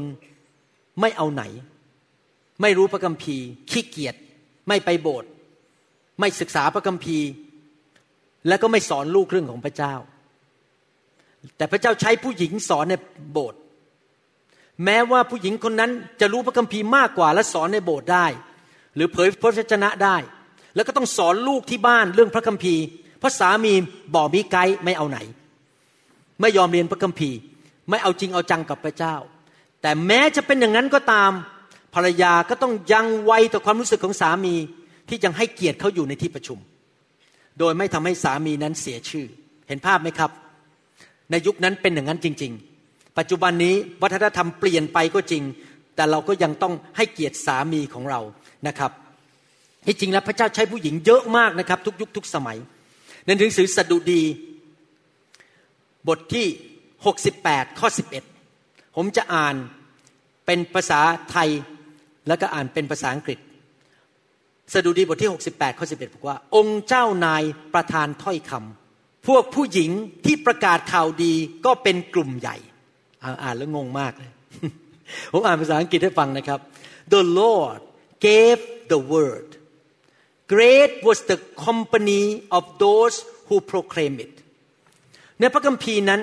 [1.00, 1.42] ไม่เอาไหน
[2.62, 4.14] ไม่รู้พระคัมภีร์ ขี้เกียจ
[4.68, 5.28] ไม่ไปโบสถ์
[6.20, 7.28] ไม่ศึกษาพระคัมภีร์
[8.48, 9.94] และก็ไม่สอนลูกเรื่องของพระเจ้า
[11.56, 12.94] แต่พระเจ้าใช้ผู้หญิงสอนใน
[13.32, 13.60] โบสถ์
[14.84, 18.26] แม้ว่าผู้หญิงคนนั้นจะรู้พระคัมภีร์มากกว่าและสอนในโบสถ์ได้
[18.94, 20.16] หรือเผยพระวจนะได้
[20.74, 22.82] แล้วก็ต้องสอนลูกที่บ้านเรื่องพระคัมภีร์
[23.18, 23.72] เพราะสามี
[24.14, 25.18] บอกมีไกด์ไม่เอาไหน
[26.40, 27.36] ไม่ยอมเรียนพระคัมภีร์
[27.90, 29.14] ไม่เอาจริงเอาจังกับพระเจ้า
[29.82, 31.30] แต่แม้จะเป็นอย่างนั้นก็ตาม
[31.94, 34.54] ภรรยาก็ต้องยังไวต่อความรู้สึกของสามี
[35.08, 36.58] ที่ยังให้เกียรติเขาอยู่ในที่ประชุม
[37.58, 39.26] โดยไม่ทำให้สามีนั้นเสียชื่อ
[39.68, 40.30] เห็นภาพไหมครับ
[41.30, 42.73] ในยุคนั้นเป็นอย่างนั้นจริง ๆ
[43.18, 45.42] ปัจจุบันนี้วัฒนธรรมเปลี่ยนไปก็จริง
[45.96, 48.20] แต่เราก็ยังต้องให้เกียรติสามีของเรา
[48.68, 48.92] นะครับ
[49.86, 52.58] ที่จริงแล้วพระเจ้าใช้ผู้หญิงเยอะมากนะครับ ทุกยุคทุกสมัย
[53.24, 54.22] ในหนังสือสดุดี
[56.08, 56.46] บทที่
[57.12, 57.88] 68 ข้อ
[58.42, 59.54] 11 ผมจะอ่าน
[60.46, 61.00] เป็นภาษา
[61.30, 61.50] ไทย
[62.28, 63.38] แล้วก็อ่านเป็นภาษาอังกฤษ
[64.74, 67.42] สดุดีบทที่ 68 ข้อ 11บอกว่า องค์เจ้านาย
[67.74, 69.90] ประทานถ้อยคำพวกผู้หญิง
[70.24, 71.34] ที่ประกาศข่าวดี
[71.66, 72.56] ก็เป็นกลุ่มใหญ่
[73.42, 74.30] อ่านแล้วงงมากเลย
[75.32, 76.60] ผมอ่านภาษาอังกฤษให้ฟังนะครับ
[77.14, 77.80] The Lord
[78.26, 78.60] gave
[78.92, 79.48] the word
[80.52, 82.24] great was the company
[82.56, 83.16] of those
[83.48, 84.34] who proclaim it
[85.40, 86.20] ในพระคัมภีร์นั้น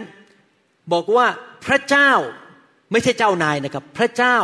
[0.94, 1.28] บอกว่า
[1.66, 2.12] พระเจ้า
[2.92, 4.38] ไม่ใช่เจ้านายนะครับ พระเจ้า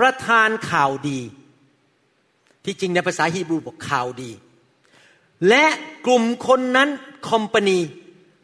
[0.00, 1.20] ประทานข่าวดี
[2.64, 4.30] ที่จริงในภาษาฮีบรูบอกข่าวดี
[5.48, 5.64] และ
[6.06, 6.88] กลุ่มคนนั้น
[7.30, 7.78] คอมพานี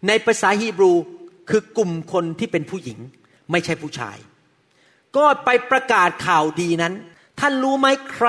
[0.06, 0.92] ในภาษาฮีบรู
[1.50, 2.98] คือกลุ่มคนที่เป็นผู้หญิง
[3.50, 4.16] ไม่ใช่ผู้ชาย
[5.16, 6.94] ก็ไปประกาศข่าวดีนั้น
[7.40, 8.28] ท่านรู้ไหมใคร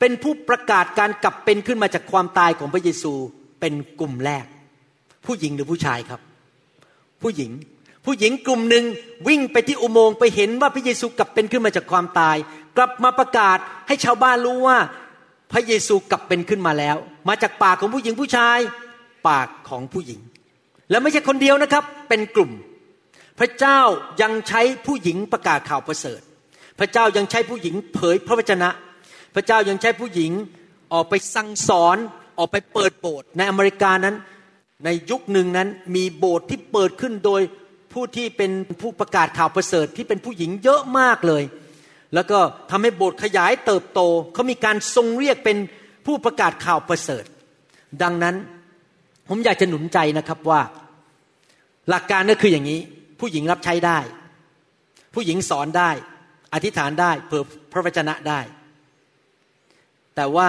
[0.00, 3.12] เป็นผู้ประกาศการกลับเป็นขึ้นมาจากความตายของพระเยซู
[3.60, 4.46] เป็นกลุ่มแรก
[5.26, 6.20] ผู้หญิงหรือผู้ชายครับ
[7.22, 7.50] ผู้หญิง
[8.06, 8.84] ผู้หญิงกลุ่มหนึ่ง
[9.28, 12.36] วิ่งไปที่อุโมงค์ไปเห็นว่าพระเยซูกลับเป็นขึ้นมาจากความตาย
[12.76, 13.58] กลับมาประกาศ
[13.88, 14.78] ให้ชาวบ้านรู้ว่า
[15.52, 16.96] พระเยซูกลับเป็นขึ้นมาแล้ว
[17.28, 18.58] มาจากปากของผู้หญิงผู้ชาย
[19.28, 20.20] ปากของผู้หญิง
[20.90, 22.50] แล้วไม่ใช่คนเดียวนะครับ เป็นกลุ่ม
[23.40, 23.80] พระเจ้า
[24.22, 26.20] ยังใช้ผู้หญิงประกาศข่าวประเสริฐ
[26.78, 28.68] พระเจ้ายังใช้ผู้หญิงเผยพระวจนะ
[29.34, 30.32] พระเจ้ายังใช้ผู้หญิง
[30.92, 31.96] ออกไปสั่งสอน
[32.38, 34.16] ออกไปเปิดโบสถ์ในอเมริกานั้น
[34.84, 37.40] ในยุคหนึ่งนั้นมีโบสถ์ที่เปิดขึ้นโดย
[37.92, 38.50] ผู้ที่เป็น
[38.82, 41.42] ผู้ประกาศข่าวประเสริฐที่เป็นผู้หญิงเยอะมากเลย
[42.14, 42.38] แล้วก็
[42.70, 44.00] ทำให้โบสถ์ขยายเติบโต
[44.34, 45.58] เขามีการทรงเรียกเป็น
[46.06, 47.24] ผู้ประกาศข่าวประเสริฐ
[48.02, 48.36] ดังนั้น
[49.32, 50.60] ผมอยากจะหนุนใจนะครับว่า
[51.90, 52.80] หลักการก็คืออย่างนี้
[53.20, 53.98] ผู้หญิงรับใช้ได้
[55.14, 55.90] ผู้หญิงสอนได้
[56.54, 58.40] อธิษฐานได้เผื่อพระวจนะได้
[60.16, 60.48] แต่ว่า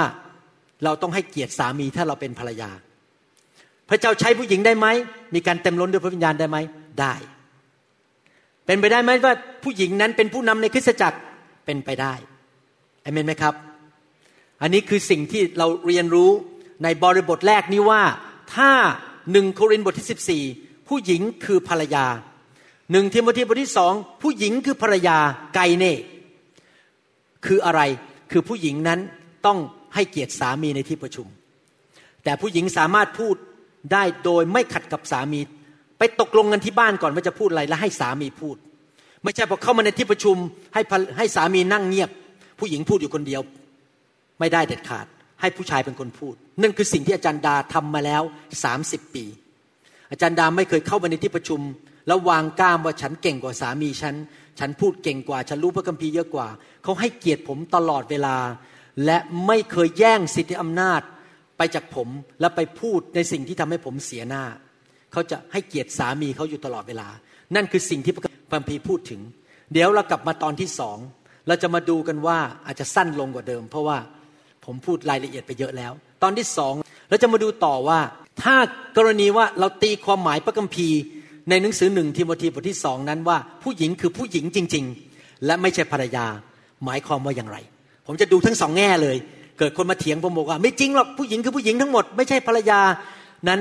[0.84, 2.72] เราต้องให้เกียรติสามีถ้าเราเป็นภรรยา
[3.90, 4.88] พระเจ้าใช้ผู้หญิงได้ไหม
[5.36, 6.58] มีการเต็มล้นด้วยพระวิญญาณได้ไหม
[7.02, 7.14] ได้
[8.66, 11.20] เป็นไปได้ไหมว่าผู้หญิงนั้นเป็นผู้นำในคริสตจักร
[11.66, 12.14] เป็นไปได้
[13.04, 13.54] อเมนไหมครับ
[14.62, 16.30] อันนี้คือสิ่งที่เราเรียนรู้
[16.84, 18.02] ในบริบทแรกนี้ว่า
[18.56, 18.72] ถ้า
[19.32, 22.06] หนึ่งโครินธ์บทที่ 14 ผู้หญิงคือภรรยา
[22.92, 25.18] หนึ่งทิโมธีบทที่สองผู้หญิงคือภรรยา
[25.56, 25.96] ไกเน่
[27.46, 27.82] คืออะไร
[28.32, 29.00] คือผู้หญิงนั้น
[29.46, 29.58] ต้อง
[29.96, 31.28] ให้เกียรติสามีในที่ประชุม
[32.24, 33.36] แต่ผู้หญิงสามารถพูด
[33.94, 35.40] ได้โดยไม่ขัดกับสามี
[35.98, 38.56] ไปตกลงกันที่บ้านก่อนว่าจะพูดอะไรแล้วให้สามีพูด
[39.24, 40.38] ไม่ใช่พอเข้ามาในที่ประชุม
[40.74, 40.82] ให้
[41.18, 42.10] ให้สามีนั่งเงียบ
[42.60, 43.42] ผู้หญิงพูดอยู่คนเดียว
[44.40, 45.06] ไม่ได้เด็ดขาด
[45.42, 48.24] ให้ผู้ชายเป็นคนพูด นั่นคือสิ่งที่อาจารย์ดาทำมาแล้ว
[48.64, 49.26] สามสิบปี
[50.12, 51.62] อาจารย์ดาไม่เคยเข้ามาในที่ประชุม
[52.08, 54.16] แล้ววางก้ามว่าฉันเก่งกว่าสามีฉัน
[54.60, 56.48] ฉันพูดเก่งกว่า ฉันรู้พระคัมภีร์เยอะกว่า
[56.84, 58.38] เขาให้เกียรติผมตลอดเวลา
[59.06, 59.18] และ
[59.48, 61.02] ไม่เคยแย่งสิทธิอำนาจ
[61.58, 62.08] ไปจากผม
[62.40, 64.44] และไปพูดในสิ่งที่ทำให้ผมเสียหน้า
[65.12, 67.08] เขาจะให้เกียรติสามีเขาอยู่ตลอดเวลา
[67.56, 68.24] นั่นคือสิ่งที่พระ
[68.54, 69.22] คัมภีร์พูดถึง
[69.74, 70.98] เดี๋ยวเรากลับมาตอนที่สอง
[71.48, 73.98] เราจะมาดูกันว่าอาจจะสั้นลงกว่าเดิม เพราะว่า
[74.66, 75.92] ผมพูดรายละเอียดไปเยอะแล้ว
[76.24, 76.74] ตอนที่สอง
[77.10, 78.00] เราจะมาดูต่อว่า
[78.44, 78.56] ถ้า
[78.98, 81.00] กรณีว่าเราตีความหมายพระคัมภีร์
[81.50, 86.26] ในหนังสือหนึ่งทิโมธีบทที่สองนั้นว่า ผู้หญิงคือผู้หญิงจริง ๆ และไม่ใช่ภรรยา
[86.86, 87.58] หมายความว่าอย่างไร
[88.06, 89.18] ผมจะดูทั้งสองแง่เลย
[89.60, 92.80] เกิดคนมาเถียงผมบอกว่า ไม่จริงหรอกผู้หญิงคือผู้หญิงทั้งหมดไม่ใช่ภรรยา
[93.48, 93.60] นั้น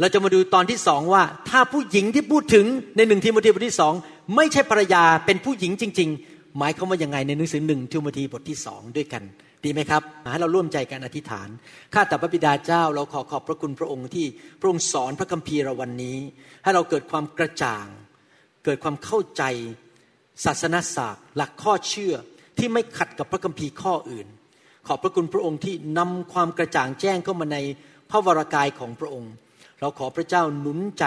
[0.00, 2.64] เราจะมาดูตอนที่สองว่า ถ้าผู้หญิงที่พูดถึง
[2.96, 3.92] ในหนึ่งทิโมธีบทที่สอง
[4.36, 9.22] ไม่ใช่ภรรยาเป็นผู้หญิงจริง ๆ หมายความว่าอยังไงในหนังสือหนึ่งทิโมธีบทที่สองด้วยกัน
[9.66, 10.02] ดีไหมครับ
[10.32, 11.48] ให้เราร่วมใจกันอธิษฐาน
[11.94, 14.26] ข้าแต่พระบิดาเจ้า เราขอขอบพระคุณพระองค์ที่
[14.60, 16.18] พระองค์สอนพระคัมภีร์เราวันนี้
[16.62, 17.86] ให้เราเกิดความกระจ่าง
[18.64, 19.42] เกิดความเข้าใจ
[20.44, 22.14] ศาสนาศาสตร์ หลักข้อเชื่อ
[22.58, 24.28] ที่ไม่ขัดกับพระคัมภีร์ข้ออื่น
[24.86, 27.58] ขอบพระคุณพระองค์ที่นำความกระจ่างแจ้งเข้ามาใน
[28.10, 29.32] พระวรากายของพระองค์
[29.80, 31.04] เราขอพระเจ้าหนุนใจ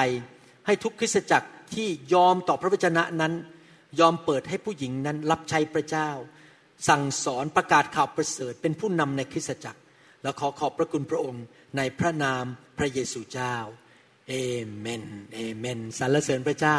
[0.65, 3.33] ให้ทุกคริสตจักรที่ยอมต่อพระวจนะนั้น
[3.99, 6.09] ยอมเปิดให้ผู้หญิงนั้นรับใช้พระเจ้า
[6.87, 9.79] สั่งสอนประกาศข่าวประเสริฐเป็นผู้นำในคริสตจักร
[10.23, 11.45] และขอขอบพระคุณพระองค์
[11.77, 12.43] ในพระนาม
[12.77, 13.55] พระเยซูเจ้า
[14.29, 14.33] เอ
[14.77, 15.03] เมน
[15.33, 16.77] เอเมนสรรเสริญพระเจ้า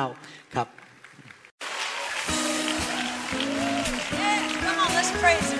[0.55, 0.69] ครับ
[4.65, 5.60] Come on, let's praise Him